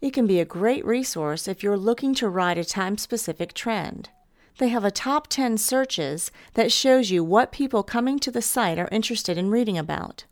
[0.00, 4.08] It can be a great resource if you're looking to ride a time specific trend.
[4.56, 8.78] They have a top 10 searches that shows you what people coming to the site
[8.78, 10.24] are interested in reading about.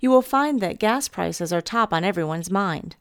[0.00, 2.96] You will find that gas prices are top on everyone's mind.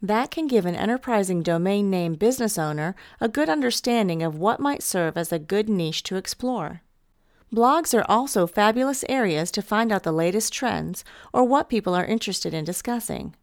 [0.00, 4.82] That can give an enterprising domain name business owner a good understanding of what might
[4.82, 6.82] serve as a good niche to explore.
[7.52, 11.02] Blogs are also fabulous areas to find out the latest trends
[11.32, 13.34] or what people are interested in discussing.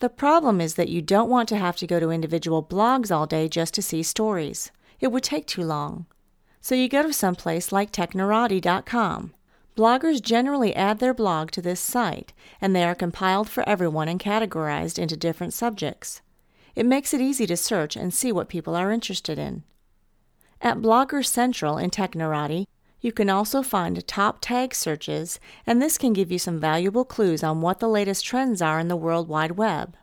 [0.00, 3.26] The problem is that you don't want to have to go to individual blogs all
[3.26, 4.70] day just to see stories.
[5.00, 6.06] It would take too long.
[6.60, 9.34] So you go to some place like technorati.com.
[9.76, 14.20] Bloggers generally add their blog to this site, and they are compiled for everyone and
[14.20, 16.20] categorized into different subjects.
[16.74, 19.62] It makes it easy to search and see what people are interested in.
[20.60, 22.66] At Blogger Central in Technorati,
[23.00, 27.42] you can also find top tag searches, and this can give you some valuable clues
[27.42, 29.96] on what the latest trends are in the World Wide Web.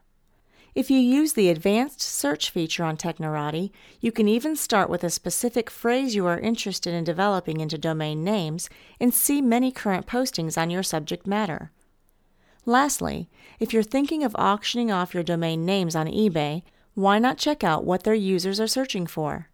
[0.79, 5.09] If you use the advanced search feature on Technorati, you can even start with a
[5.09, 10.57] specific phrase you are interested in developing into domain names and see many current postings
[10.57, 11.73] on your subject matter.
[12.65, 16.63] Lastly, if you're thinking of auctioning off your domain names on eBay,
[16.93, 19.49] why not check out what their users are searching for?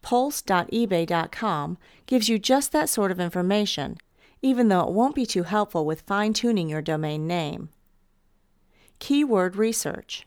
[0.00, 3.98] Pulse.ebay.com gives you just that sort of information,
[4.40, 7.68] even though it won't be too helpful with fine tuning your domain name.
[8.98, 10.24] Keyword Research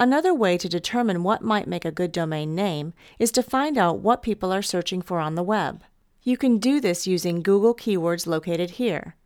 [0.00, 3.98] Another way to determine what might make a good domain name is to find out
[3.98, 5.82] what people are searching for on the web.
[6.22, 9.16] You can do this using Google keywords located here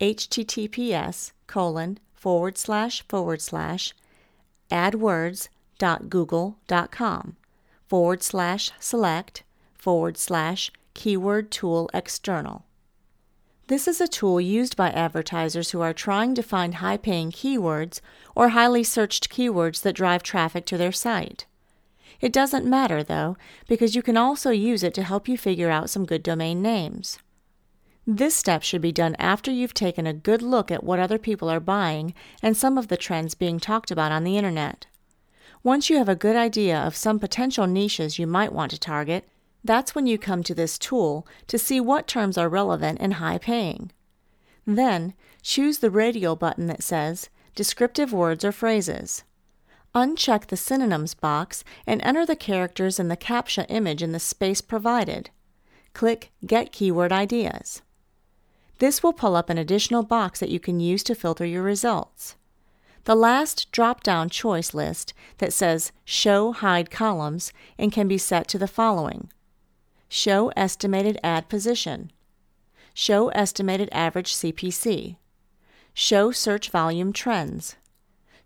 [0.00, 3.92] https colon forward slash forward slash
[4.70, 7.36] adwords.google.com
[7.88, 9.42] forward slash select
[9.74, 12.64] forward slash keyword tool external.
[13.68, 18.00] This is a tool used by advertisers who are trying to find high paying keywords
[18.34, 21.44] or highly searched keywords that drive traffic to their site.
[22.18, 23.36] It doesn't matter, though,
[23.68, 27.18] because you can also use it to help you figure out some good domain names.
[28.06, 31.50] This step should be done after you've taken a good look at what other people
[31.50, 34.86] are buying and some of the trends being talked about on the Internet.
[35.62, 39.28] Once you have a good idea of some potential niches you might want to target,
[39.64, 43.38] that's when you come to this tool to see what terms are relevant and high
[43.38, 43.90] paying.
[44.66, 49.24] Then, choose the radial button that says Descriptive Words or Phrases.
[49.94, 54.60] Uncheck the Synonyms box and enter the characters in the CAPTCHA image in the space
[54.60, 55.30] provided.
[55.94, 57.82] Click Get Keyword Ideas.
[58.78, 62.36] This will pull up an additional box that you can use to filter your results.
[63.04, 68.46] The last drop down choice list that says Show Hide Columns and can be set
[68.48, 69.30] to the following
[70.08, 72.10] Show estimated ad position.
[72.94, 75.16] Show estimated average CPC.
[75.92, 77.76] Show search volume trends.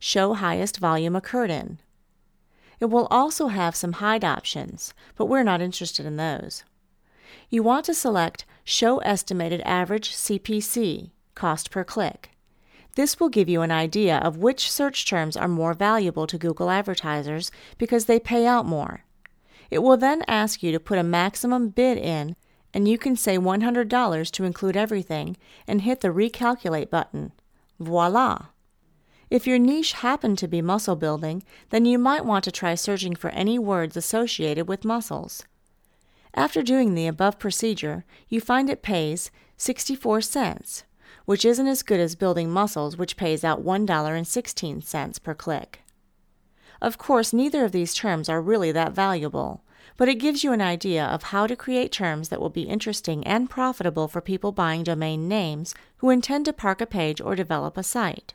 [0.00, 1.78] Show highest volume occurred in.
[2.80, 6.64] It will also have some hide options, but we're not interested in those.
[7.48, 12.30] You want to select Show Estimated Average CPC, cost per click.
[12.96, 16.70] This will give you an idea of which search terms are more valuable to Google
[16.70, 19.04] advertisers because they pay out more.
[19.72, 22.36] It will then ask you to put a maximum bid in,
[22.74, 27.32] and you can say $100 to include everything and hit the Recalculate button.
[27.80, 28.48] Voila!
[29.30, 33.16] If your niche happened to be muscle building, then you might want to try searching
[33.16, 35.46] for any words associated with muscles.
[36.34, 40.84] After doing the above procedure, you find it pays 64 cents,
[41.24, 45.81] which isn't as good as building muscles, which pays out $1.16 per click.
[46.82, 49.62] Of course, neither of these terms are really that valuable,
[49.96, 53.24] but it gives you an idea of how to create terms that will be interesting
[53.24, 57.76] and profitable for people buying domain names who intend to park a page or develop
[57.76, 58.34] a site.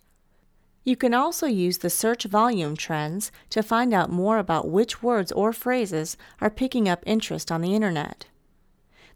[0.86, 5.34] You can also use the search volume trends to find out more about which words
[5.34, 8.28] or phrases are picking up interest on the Internet.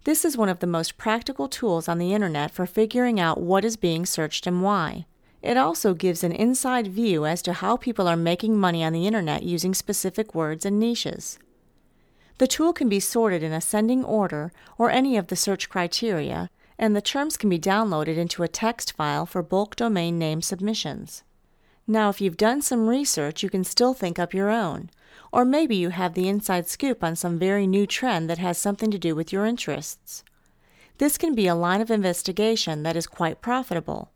[0.04, 3.64] This is one of the most practical tools on the Internet for figuring out what
[3.64, 5.06] is being searched and why.
[5.42, 9.08] It also gives an inside view as to how people are making money on the
[9.08, 11.40] Internet using specific words and niches.
[12.38, 16.96] The tool can be sorted in ascending order or any of the search criteria, and
[16.96, 21.24] the terms can be downloaded into a text file for bulk domain name submissions.
[21.88, 24.90] Now, if you've done some research, you can still think up your own.
[25.32, 28.92] Or maybe you have the inside scoop on some very new trend that has something
[28.92, 30.24] to do with your interests.
[30.98, 34.12] This can be a line of investigation that is quite profitable.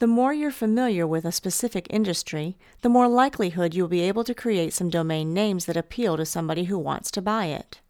[0.00, 4.34] The more you're familiar with a specific industry, the more likelihood you'll be able to
[4.34, 7.80] create some domain names that appeal to somebody who wants to buy it.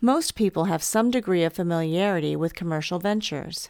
[0.00, 3.68] Most people have some degree of familiarity with commercial ventures.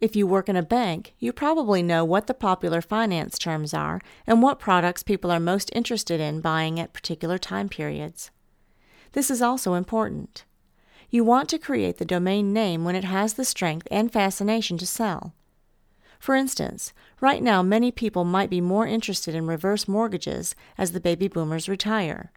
[0.00, 4.00] If you work in a bank, you probably know what the popular finance terms are
[4.26, 8.30] and what products people are most interested in buying at particular time periods.
[9.12, 10.44] This is also important.
[11.10, 14.86] You want to create the domain name when it has the strength and fascination to
[14.86, 15.34] sell.
[16.24, 20.98] For instance, right now many people might be more interested in reverse mortgages as the
[20.98, 22.32] baby boomers retire.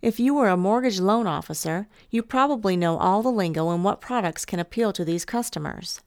[0.00, 4.00] If you were a mortgage loan officer, you probably know all the lingo and what
[4.00, 6.00] products can appeal to these customers.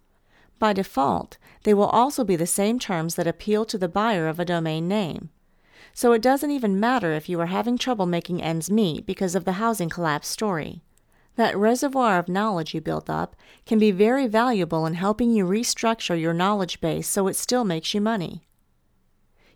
[0.59, 4.39] By default, they will also be the same terms that appeal to the buyer of
[4.39, 5.29] a domain name.
[5.93, 9.43] So it doesn't even matter if you are having trouble making ends meet because of
[9.43, 10.83] the housing collapse story.
[11.39, 13.33] That reservoir of knowledge you built up
[13.65, 17.93] can be very valuable in helping you restructure your knowledge base so it still makes
[17.93, 18.43] you money.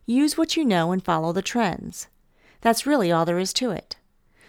[0.05, 2.07] Use what you know and follow the trends.
[2.61, 3.97] That's really all there is to it.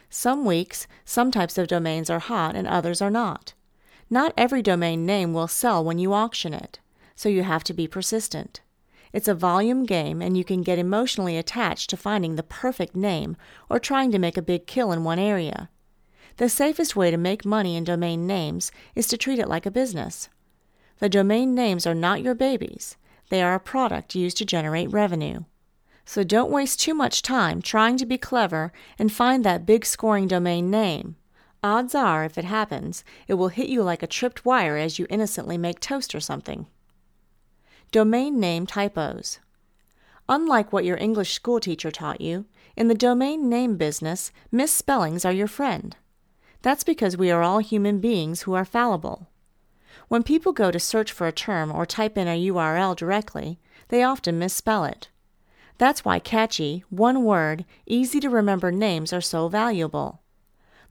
[0.08, 3.54] Some weeks, some types of domains are hot and others are not.
[4.08, 6.78] Not every domain name will sell when you auction it,
[7.16, 8.60] so you have to be persistent.
[9.12, 13.36] It's a volume game, and you can get emotionally attached to finding the perfect name
[13.68, 15.68] or trying to make a big kill in one area.
[16.36, 19.70] The safest way to make money in domain names is to treat it like a
[19.70, 20.28] business.
[20.98, 22.96] The domain names are not your babies,
[23.30, 25.44] they are a product used to generate revenue.
[26.04, 30.28] So don't waste too much time trying to be clever and find that big scoring
[30.28, 31.16] domain name.
[31.62, 35.06] Odds are, if it happens, it will hit you like a tripped wire as you
[35.08, 36.66] innocently make toast or something.
[37.90, 39.38] Domain name typos.
[40.28, 42.44] Unlike what your English school teacher taught you,
[42.76, 45.96] in the domain name business, misspellings are your friend.
[46.64, 49.28] That's because we are all human beings who are fallible.
[50.08, 54.02] When people go to search for a term or type in a URL directly, they
[54.02, 55.10] often misspell it.
[55.76, 60.22] That's why catchy, one word, easy to remember names are so valuable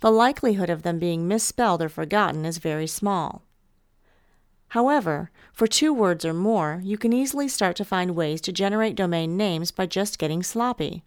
[0.02, 3.42] the likelihood of them being misspelled or forgotten is very small.
[4.68, 8.98] However, for two words or more, you can easily start to find ways to generate
[8.98, 11.06] domain names by just getting sloppy.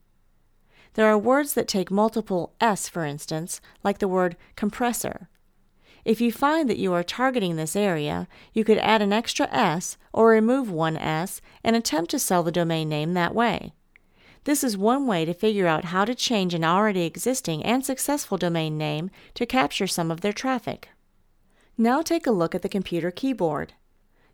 [0.97, 5.29] There are words that take multiple S, for instance, like the word compressor.
[6.07, 9.99] If you find that you are targeting this area, you could add an extra S
[10.15, 13.75] or remove one S and attempt to sell the domain name that way.
[14.45, 18.39] This is one way to figure out how to change an already existing and successful
[18.39, 20.89] domain name to capture some of their traffic.
[21.77, 23.75] Now take a look at the computer keyboard.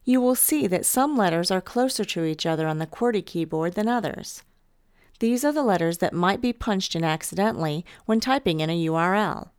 [0.04, 3.74] You will see that some letters are closer to each other on the QWERTY keyboard
[3.74, 4.44] than others.
[5.22, 9.50] These are the letters that might be punched in accidentally when typing in a URL.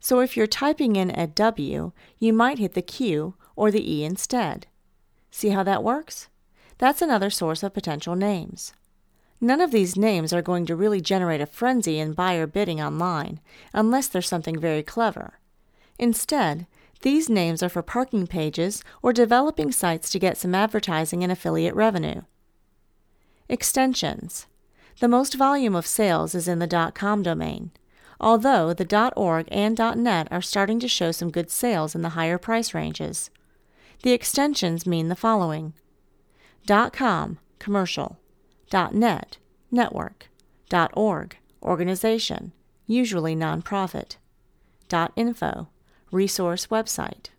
[0.00, 4.04] So if you're typing in a W, you might hit the Q or the E
[4.04, 4.68] instead.
[5.30, 6.30] See how that works?
[6.78, 8.72] That's another source of potential names.
[9.38, 13.38] None of these names are going to really generate a frenzy in buyer bidding online,
[13.74, 15.40] unless there's something very clever.
[15.98, 16.66] Instead,
[17.02, 21.74] these names are for parking pages or developing sites to get some advertising and affiliate
[21.74, 22.22] revenue.
[23.50, 24.46] Extensions.
[25.02, 27.72] The most volume of sales is in the .com domain,
[28.20, 32.10] although the dot .org and .net are starting to show some good sales in the
[32.10, 33.28] higher price ranges.
[34.04, 35.72] The extensions mean the following:
[36.68, 38.20] .com commercial
[38.72, 39.38] .net,
[39.72, 40.28] network,
[40.68, 42.52] Dot .org, organization,
[42.86, 44.18] usually nonprofit,
[45.16, 45.68] .info,
[46.12, 47.30] resource website.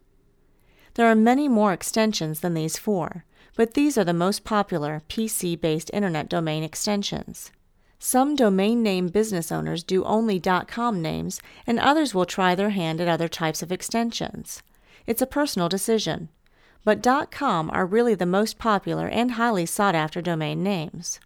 [0.95, 3.23] There are many more extensions than these four,
[3.55, 7.51] but these are the most popular PC based Internet domain extensions.
[7.99, 12.99] Some domain name business owners do only .com names, and others will try their hand
[12.99, 14.61] at other types of extensions.
[15.07, 16.29] It's a personal decision.
[16.83, 17.01] But
[17.31, 21.21] .com are really the most popular and highly sought after domain names.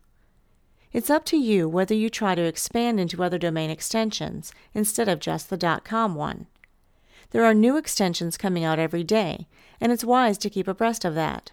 [0.94, 5.20] It's up to you whether you try to expand into other domain extensions instead of
[5.20, 6.46] just the .com one.
[7.32, 9.48] There are new extensions coming out every day,
[9.82, 11.52] and it's wise to keep abreast of that,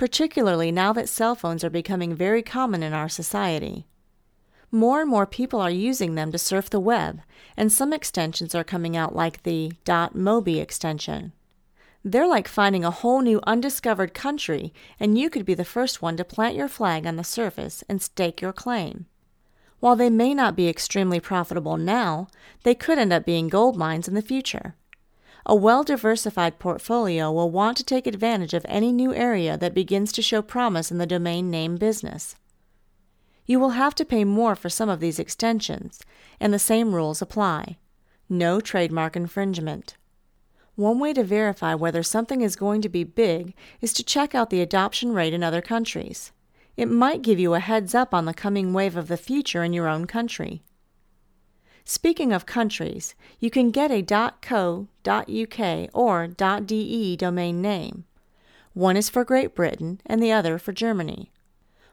[0.00, 3.84] particularly now that cell phones are becoming very common in our society.
[4.70, 7.20] More and more people are using them to surf the web,
[7.54, 11.32] and some extensions are coming out like the .mobi extension.
[12.02, 16.16] They're like finding a whole new undiscovered country, and you could be the first one
[16.16, 19.04] to plant your flag on the surface and stake your claim.
[19.80, 22.28] While they may not be extremely profitable now,
[22.62, 24.76] they could end up being gold mines in the future.
[25.46, 30.12] A well diversified portfolio will want to take advantage of any new area that begins
[30.12, 32.36] to show promise in the domain name business.
[33.46, 36.00] You will have to pay more for some of these extensions,
[36.38, 37.78] and the same rules apply.
[38.28, 39.96] No trademark infringement.
[40.76, 44.50] One way to verify whether something is going to be big is to check out
[44.50, 46.32] the adoption rate in other countries.
[46.76, 49.72] It might give you a heads up on the coming wave of the future in
[49.72, 50.62] your own country.
[51.92, 54.00] Speaking of countries, you can get a
[54.40, 58.04] .co, .uk, or .de domain name.
[58.74, 61.32] One is for Great Britain and the other for Germany.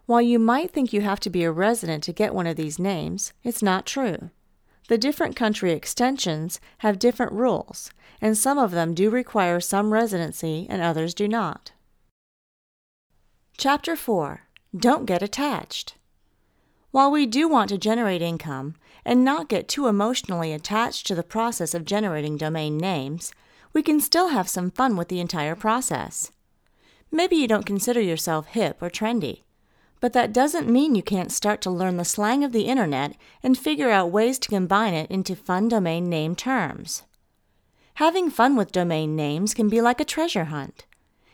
[0.05, 2.77] While you might think you have to be a resident to get one of these
[2.77, 4.29] names, it's not true.
[4.87, 7.89] The different country extensions have different rules,
[8.21, 11.71] and some of them do require some residency and others do not.
[13.57, 14.41] Chapter 4
[14.77, 15.95] Don't Get Attached.
[16.91, 18.75] While we do want to generate income
[19.07, 23.31] and not get too emotionally attached to the process of generating domain names,
[23.71, 26.33] we can still have some fun with the entire process.
[27.09, 29.43] Maybe you don't consider yourself hip or trendy.
[30.01, 33.57] But that doesn't mean you can't start to learn the slang of the internet and
[33.57, 37.03] figure out ways to combine it into fun domain name terms.
[37.95, 40.85] Having fun with domain names can be like a treasure hunt.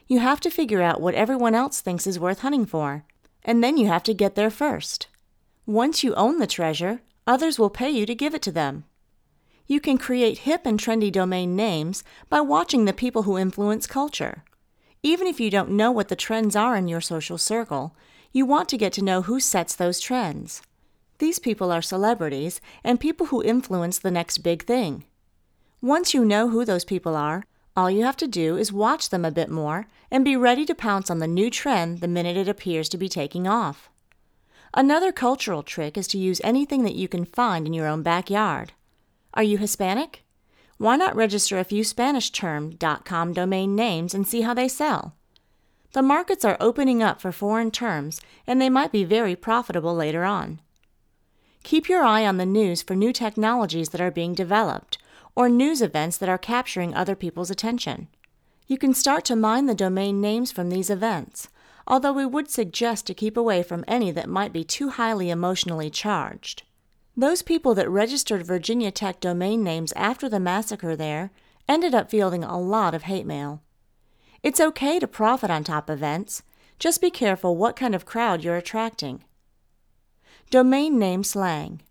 [0.08, 3.04] You have to figure out what everyone else thinks is worth hunting for,
[3.44, 5.08] and then you have to get there first.
[5.66, 8.86] Once you own the treasure, others will pay you to give it to them.
[9.66, 14.44] You can create hip and trendy domain names by watching the people who influence culture.
[15.02, 17.96] Even if you don't know what the trends are in your social circle,
[18.32, 20.62] you want to get to know who sets those trends.
[21.20, 25.06] These people are celebrities and people who influence the next big thing.
[25.82, 27.44] Once you know who those people are,
[27.76, 30.76] all you have to do is watch them a bit more and be ready to
[30.76, 33.90] pounce on the new trend the minute it appears to be taking off.
[34.76, 38.74] Another cultural trick is to use anything that you can find in your own backyard.
[39.36, 40.24] Are you Hispanic?
[40.78, 45.14] Why not register a few Spanish term .com domain names and see how they sell?
[45.92, 50.24] The markets are opening up for foreign terms, and they might be very profitable later
[50.24, 50.60] on.
[51.62, 54.98] Keep your eye on the news for new technologies that are being developed,
[55.36, 58.08] or news events that are capturing other people's attention.
[58.66, 61.48] You can start to mine the domain names from these events,
[61.88, 65.90] although we would suggest to keep away from any that might be too highly emotionally
[65.90, 66.64] charged.
[67.16, 71.32] Those people that registered Virginia Tech domain names after the massacre there
[71.70, 73.62] ended up fielding a lot of hate mail.
[74.42, 76.44] It's okay to profit on top events.
[76.80, 79.24] Just be careful what kind of crowd you're attracting.
[80.50, 81.82] Domain name slang.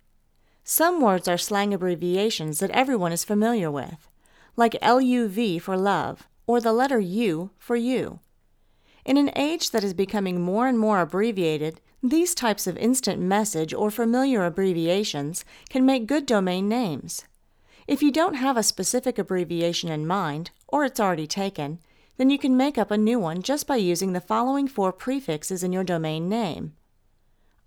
[0.64, 4.08] Some words are slang abbreviations that everyone is familiar with,
[4.56, 8.20] like LUV for love or the letter U for you.
[9.04, 13.74] In an age that is becoming more and more abbreviated, these types of instant message
[13.74, 17.24] or familiar abbreviations can make good domain names.
[17.88, 21.80] If you don't have a specific abbreviation in mind, or it's already taken,
[22.16, 25.64] then you can make up a new one just by using the following four prefixes
[25.64, 26.74] in your domain name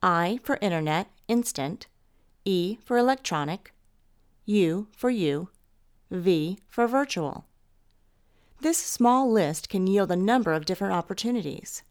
[0.02, 1.88] I for Internet, instant,
[2.46, 3.74] E for electronic,
[4.46, 5.50] U for you,
[6.12, 7.46] V for virtual.
[8.66, 11.84] This small list can yield a number of different opportunities.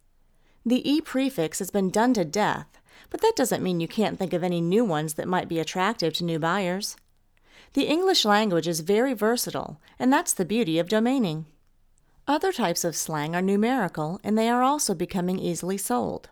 [0.67, 2.67] The E prefix has been done to death,
[3.11, 6.15] but that doesn't mean you can't think of any new ones that might be attractive
[6.15, 6.97] to new buyers.
[7.75, 11.45] The English language is very versatile, and that's the beauty of domaining.
[12.27, 16.29] Other types of slang are numerical and they are also becoming easily sold.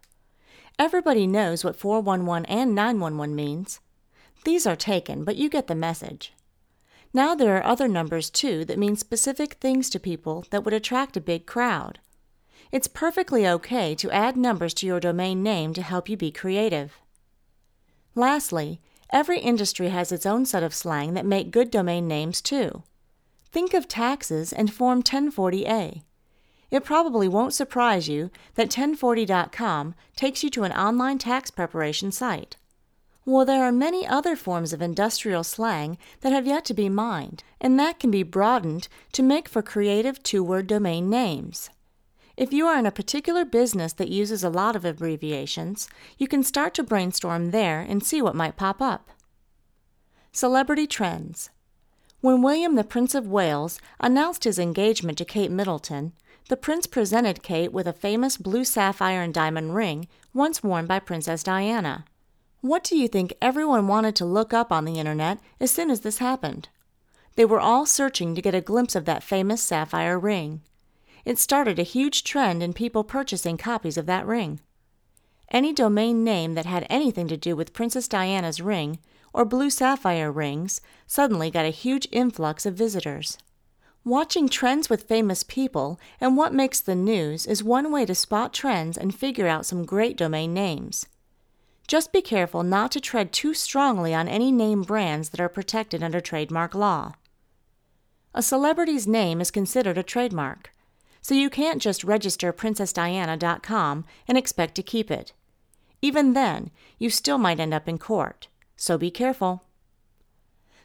[0.77, 3.79] Everybody knows what 411 and 911 means.
[4.43, 6.33] These are taken, but you get the message.
[7.15, 11.17] Now there are other numbers too that mean specific things to people that would attract
[11.17, 11.99] a big crowd.
[12.71, 16.99] It's perfectly okay to add numbers to your domain name to help you be creative.
[18.15, 22.83] Lastly, every industry has its own set of slang that make good domain names too.
[23.51, 26.03] Think of taxes and Form 1040A.
[26.71, 32.57] It probably won't surprise you that 1040.com takes you to an online tax preparation site.
[33.25, 37.45] Well, there are many other forms of industrial slang that have yet to be mined,
[37.61, 41.71] and that can be broadened to make for creative two word domain names.
[42.37, 46.43] If you are in a particular business that uses a lot of abbreviations, you can
[46.43, 49.11] start to brainstorm there and see what might pop up.
[50.33, 51.51] Celebrity Trends
[52.23, 56.13] When William the Prince of Wales announced his engagement to Kate Middleton,
[56.49, 60.99] the prince presented Kate with a famous blue sapphire and diamond ring once worn by
[60.99, 62.05] Princess Diana.
[62.63, 66.03] What do you think everyone wanted to look up on the internet as soon as
[66.03, 66.69] this happened?
[67.35, 70.61] They were all searching to get a glimpse of that famous sapphire ring.
[71.25, 74.61] It started a huge trend in people purchasing copies of that ring.
[75.51, 79.01] Any domain name that had anything to do with Princess Diana's ring
[79.33, 83.39] or blue sapphire rings suddenly got a huge influx of visitors.
[84.05, 88.53] Watching trends with famous people and what makes the news is one way to spot
[88.55, 91.09] trends and figure out some great domain names.
[91.93, 96.03] Just be careful not to tread too strongly on any name brands that are protected
[96.03, 97.13] under trademark law.
[98.33, 100.73] A celebrity's name is considered a trademark,
[101.21, 105.35] so you can't just register princessdiana.com and expect to keep it.
[106.01, 109.65] Even then, you still might end up in court, so be careful.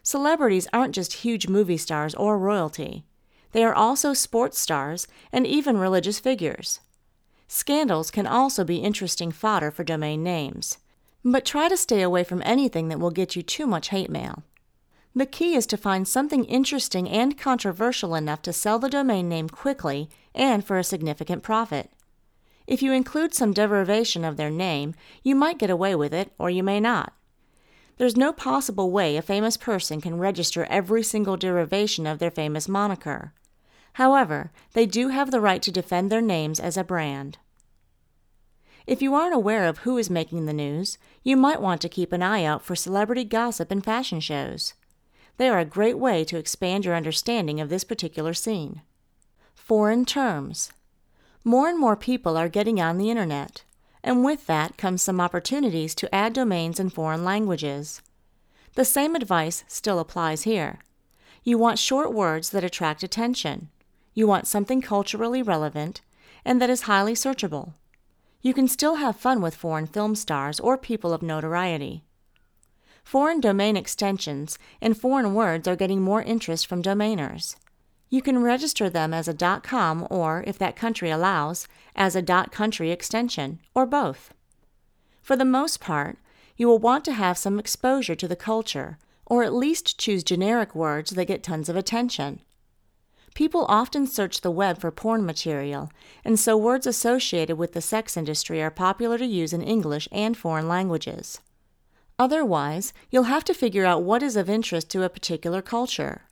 [0.02, 3.06] Celebrities aren't just huge movie stars or royalty.
[3.52, 6.80] They are also sports stars and even religious figures.
[7.46, 10.76] Scandals can also be interesting fodder for domain names.
[11.30, 14.44] But try to stay away from anything that will get you too much hate mail.
[15.14, 19.50] The key is to find something interesting and controversial enough to sell the domain name
[19.50, 21.90] quickly and for a significant profit.
[22.66, 26.48] If you include some derivation of their name, you might get away with it, or
[26.48, 27.12] you may not.
[27.98, 32.68] There's no possible way a famous person can register every single derivation of their famous
[32.68, 33.34] moniker.
[33.94, 37.36] However, they do have the right to defend their names as a brand.
[38.88, 42.10] If you aren't aware of who is making the news, you might want to keep
[42.10, 44.72] an eye out for celebrity gossip and fashion shows.
[45.36, 48.80] They are a great way to expand your understanding of this particular scene.
[49.54, 50.72] Foreign terms.
[51.44, 53.62] More and more people are getting on the internet,
[54.02, 58.00] and with that comes some opportunities to add domains in foreign languages.
[58.72, 60.78] The same advice still applies here.
[61.44, 63.68] You want short words that attract attention.
[64.14, 66.00] You want something culturally relevant
[66.42, 67.74] and that is highly searchable.
[68.40, 72.04] You can still have fun with foreign film stars or people of notoriety.
[73.02, 77.56] Foreign domain extensions and foreign words are getting more interest from domainers.
[78.10, 81.66] You can register them as a .com or, if that country allows,
[81.96, 84.32] as a .country extension, or both.
[85.20, 86.18] For the most part,
[86.56, 90.74] you will want to have some exposure to the culture, or at least choose generic
[90.74, 92.40] words that get tons of attention.
[93.38, 95.92] People often search the web for porn material,
[96.24, 100.36] and so words associated with the sex industry are popular to use in English and
[100.36, 101.38] foreign languages.
[102.18, 106.22] Otherwise, you'll have to figure out what is of interest to a particular culture.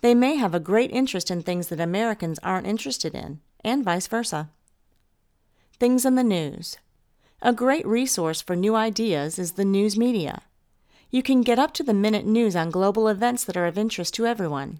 [0.00, 4.06] They may have a great interest in things that Americans aren't interested in, and vice
[4.06, 4.50] versa.
[5.80, 6.76] Things in the news.
[7.42, 10.42] A great resource for new ideas is the news media.
[11.10, 14.14] You can get up to the minute news on global events that are of interest
[14.14, 14.78] to everyone.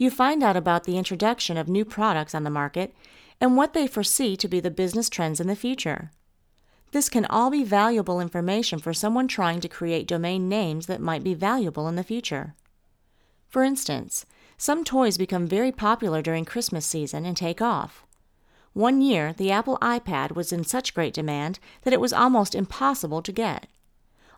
[0.00, 2.94] You find out about the introduction of new products on the market
[3.38, 6.10] and what they foresee to be the business trends in the future.
[6.92, 11.22] This can all be valuable information for someone trying to create domain names that might
[11.22, 12.54] be valuable in the future.
[13.50, 14.24] For instance,
[14.56, 18.06] some toys become very popular during Christmas season and take off.
[18.72, 23.20] One year, the Apple iPad was in such great demand that it was almost impossible
[23.20, 23.66] to get.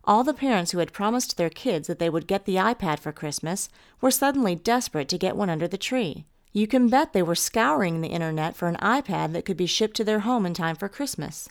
[0.05, 3.13] All the parents who had promised their kids that they would get the iPad for
[3.13, 3.69] Christmas
[4.01, 6.25] were suddenly desperate to get one under the tree.
[6.53, 9.97] You can bet they were scouring the internet for an iPad that could be shipped
[9.97, 11.49] to their home in time for Christmas.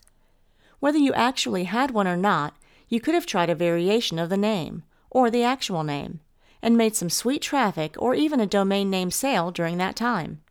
[0.79, 2.53] Whether you actually had one or not,
[2.89, 6.19] you could have tried a variation of the name, or the actual name,
[6.61, 10.41] and made some sweet traffic or even a domain name sale during that time.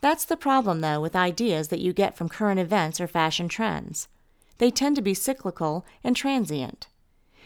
[0.00, 4.08] That's the problem, though, with ideas that you get from current events or fashion trends.
[4.58, 6.86] They tend to be cyclical and transient.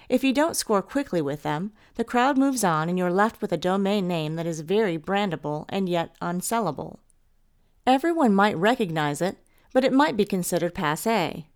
[0.09, 3.52] If you don't score quickly with them, the crowd moves on and you're left with
[3.52, 6.98] a domain name that is very brandable and yet unsellable.
[7.86, 9.38] Everyone might recognize it,
[9.72, 11.46] but it might be considered passe.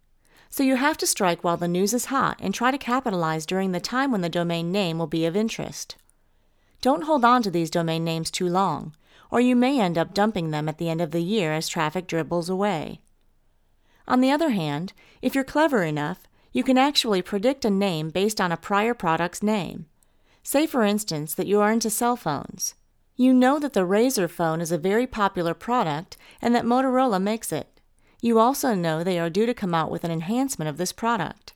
[0.48, 3.70] So you have to strike while the news is hot and try to capitalize during
[3.70, 5.96] the time when the domain name will be of interest.
[6.80, 8.94] Don't hold on to these domain names too long,
[9.30, 12.08] or you may end up dumping them at the end of the year as traffic
[12.08, 13.00] dribbles away.
[14.08, 14.92] On the other hand,
[15.22, 19.42] if you're clever enough, you can actually predict a name based on a prior product's
[19.42, 19.86] name.
[20.42, 22.74] Say, for instance, that you are into cell phones.
[23.16, 27.52] You know that the Razr phone is a very popular product and that Motorola makes
[27.52, 27.80] it.
[28.22, 31.52] You also know they are due to come out with an enhancement of this product.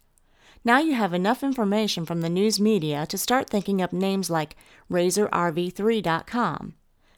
[0.64, 4.57] Now you have enough information from the news media to start thinking up names like
[4.90, 6.74] RazorRV3.com.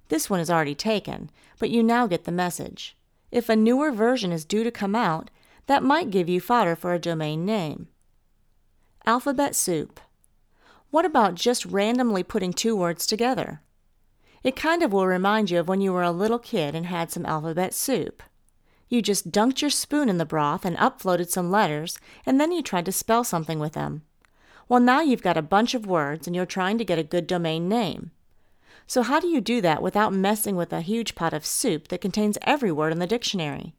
[0.09, 2.97] This one is already taken, but you now get the message.
[3.31, 5.31] If a newer version is due to come out,
[5.67, 7.89] that might give you fodder for a domain name.
[9.05, 10.01] Alphabet soup.
[10.91, 13.61] What about just randomly putting two words together?
[14.43, 17.11] It kind of will remind you of when you were a little kid and had
[17.11, 18.23] some alphabet soup.
[18.89, 22.63] You just dunked your spoon in the broth and upfloaded some letters, and then you
[22.63, 24.03] tried to spell something with them.
[24.69, 27.27] Well, now you've got a bunch of words and you're trying to get a good
[27.27, 28.13] domain name.
[28.87, 32.01] So, how do you do that without messing with a huge pot of soup that
[32.01, 33.75] contains every word in the dictionary?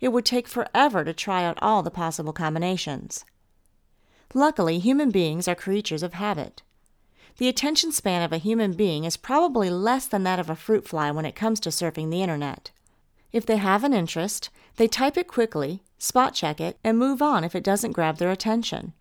[0.00, 3.24] It would take forever to try out all the possible combinations.
[4.34, 6.62] Luckily, human beings are creatures of habit.
[7.38, 10.86] The attention span of a human being is probably less than that of a fruit
[10.86, 12.70] fly when it comes to surfing the internet.
[13.32, 17.42] If they have an interest, they type it quickly, spot check it, and move on
[17.42, 18.92] if it doesn't grab their attention.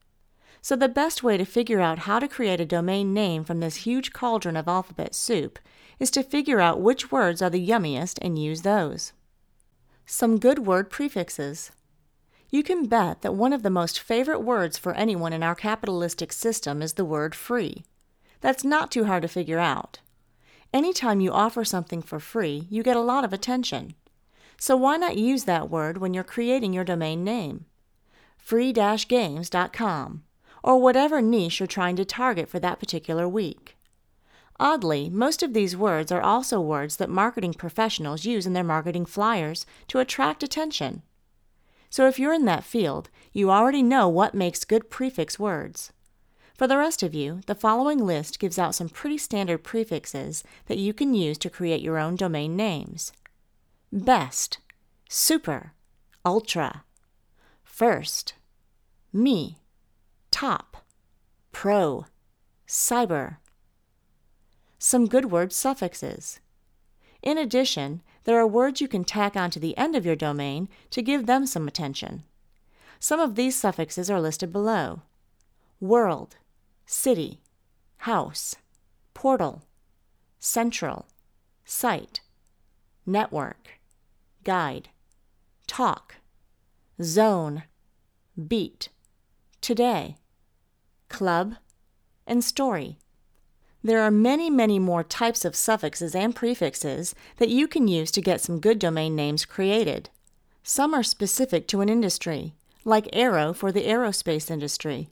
[0.62, 3.86] So, the best way to figure out how to create a domain name from this
[3.88, 5.60] huge cauldron of alphabet soup
[6.00, 9.12] is to figure out which words are the yummiest and use those.
[10.06, 11.72] Some good word prefixes.
[12.50, 16.32] You can bet that one of the most favorite words for anyone in our capitalistic
[16.32, 17.84] system is the word free.
[18.42, 20.00] That's not too hard to figure out.
[20.74, 23.94] Anytime you offer something for free, you get a lot of attention.
[24.60, 27.66] So why not use that word when you're creating your domain name?
[28.38, 30.24] free-games.com
[30.64, 33.73] or whatever niche you're trying to target for that particular week.
[34.60, 39.06] Oddly, most of these words are also words that marketing professionals use in their marketing
[39.06, 41.02] flyers to attract attention.
[41.90, 45.92] So if you're in that field, you already know what makes good prefix words.
[46.58, 50.78] For the rest of you, the following list gives out some pretty standard prefixes that
[50.78, 53.12] you can use to create your own domain names
[53.92, 54.58] best,
[55.08, 55.74] super,
[56.26, 56.84] ultra,
[57.64, 58.34] first,
[59.12, 59.58] me,
[60.32, 60.78] top,
[61.52, 62.06] pro,
[62.68, 63.38] cyber.
[64.86, 66.42] Some good word suffixes.
[67.22, 71.02] In addition, there are words you can tack onto the end of your domain to
[71.02, 72.24] give them some attention.
[73.00, 75.04] Some of these suffixes are listed below
[75.80, 76.36] world,
[76.86, 77.40] city,
[78.00, 78.58] house,
[79.14, 79.64] portal,
[80.38, 81.08] central,
[81.64, 82.20] site,
[83.06, 83.80] network,
[84.44, 84.90] guide,
[85.66, 86.16] talk,
[87.02, 87.64] zone,
[88.50, 88.90] beat,
[89.62, 90.18] today,
[91.08, 91.56] club,
[92.28, 92.98] and story.
[93.84, 98.22] There are many, many more types of suffixes and prefixes that you can use to
[98.22, 100.10] get some good domain names created.
[100.64, 102.54] Some are specific to an industry,
[102.86, 105.10] like aero for the aerospace industry.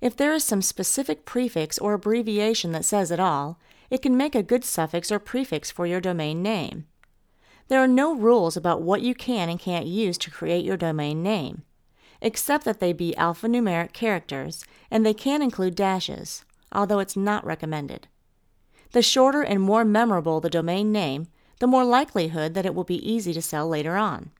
[0.00, 4.34] If there is some specific prefix or abbreviation that says it all, it can make
[4.34, 6.86] a good suffix or prefix for your domain name.
[7.68, 11.22] There are no rules about what you can and can't use to create your domain
[11.22, 11.62] name
[12.24, 16.43] except that they be alphanumeric characters, and they can include dashes,
[16.74, 18.08] although it's not recommended.
[18.92, 23.10] The shorter and more memorable the domain name, the more likelihood that it will be
[23.10, 24.30] easy to sell later on.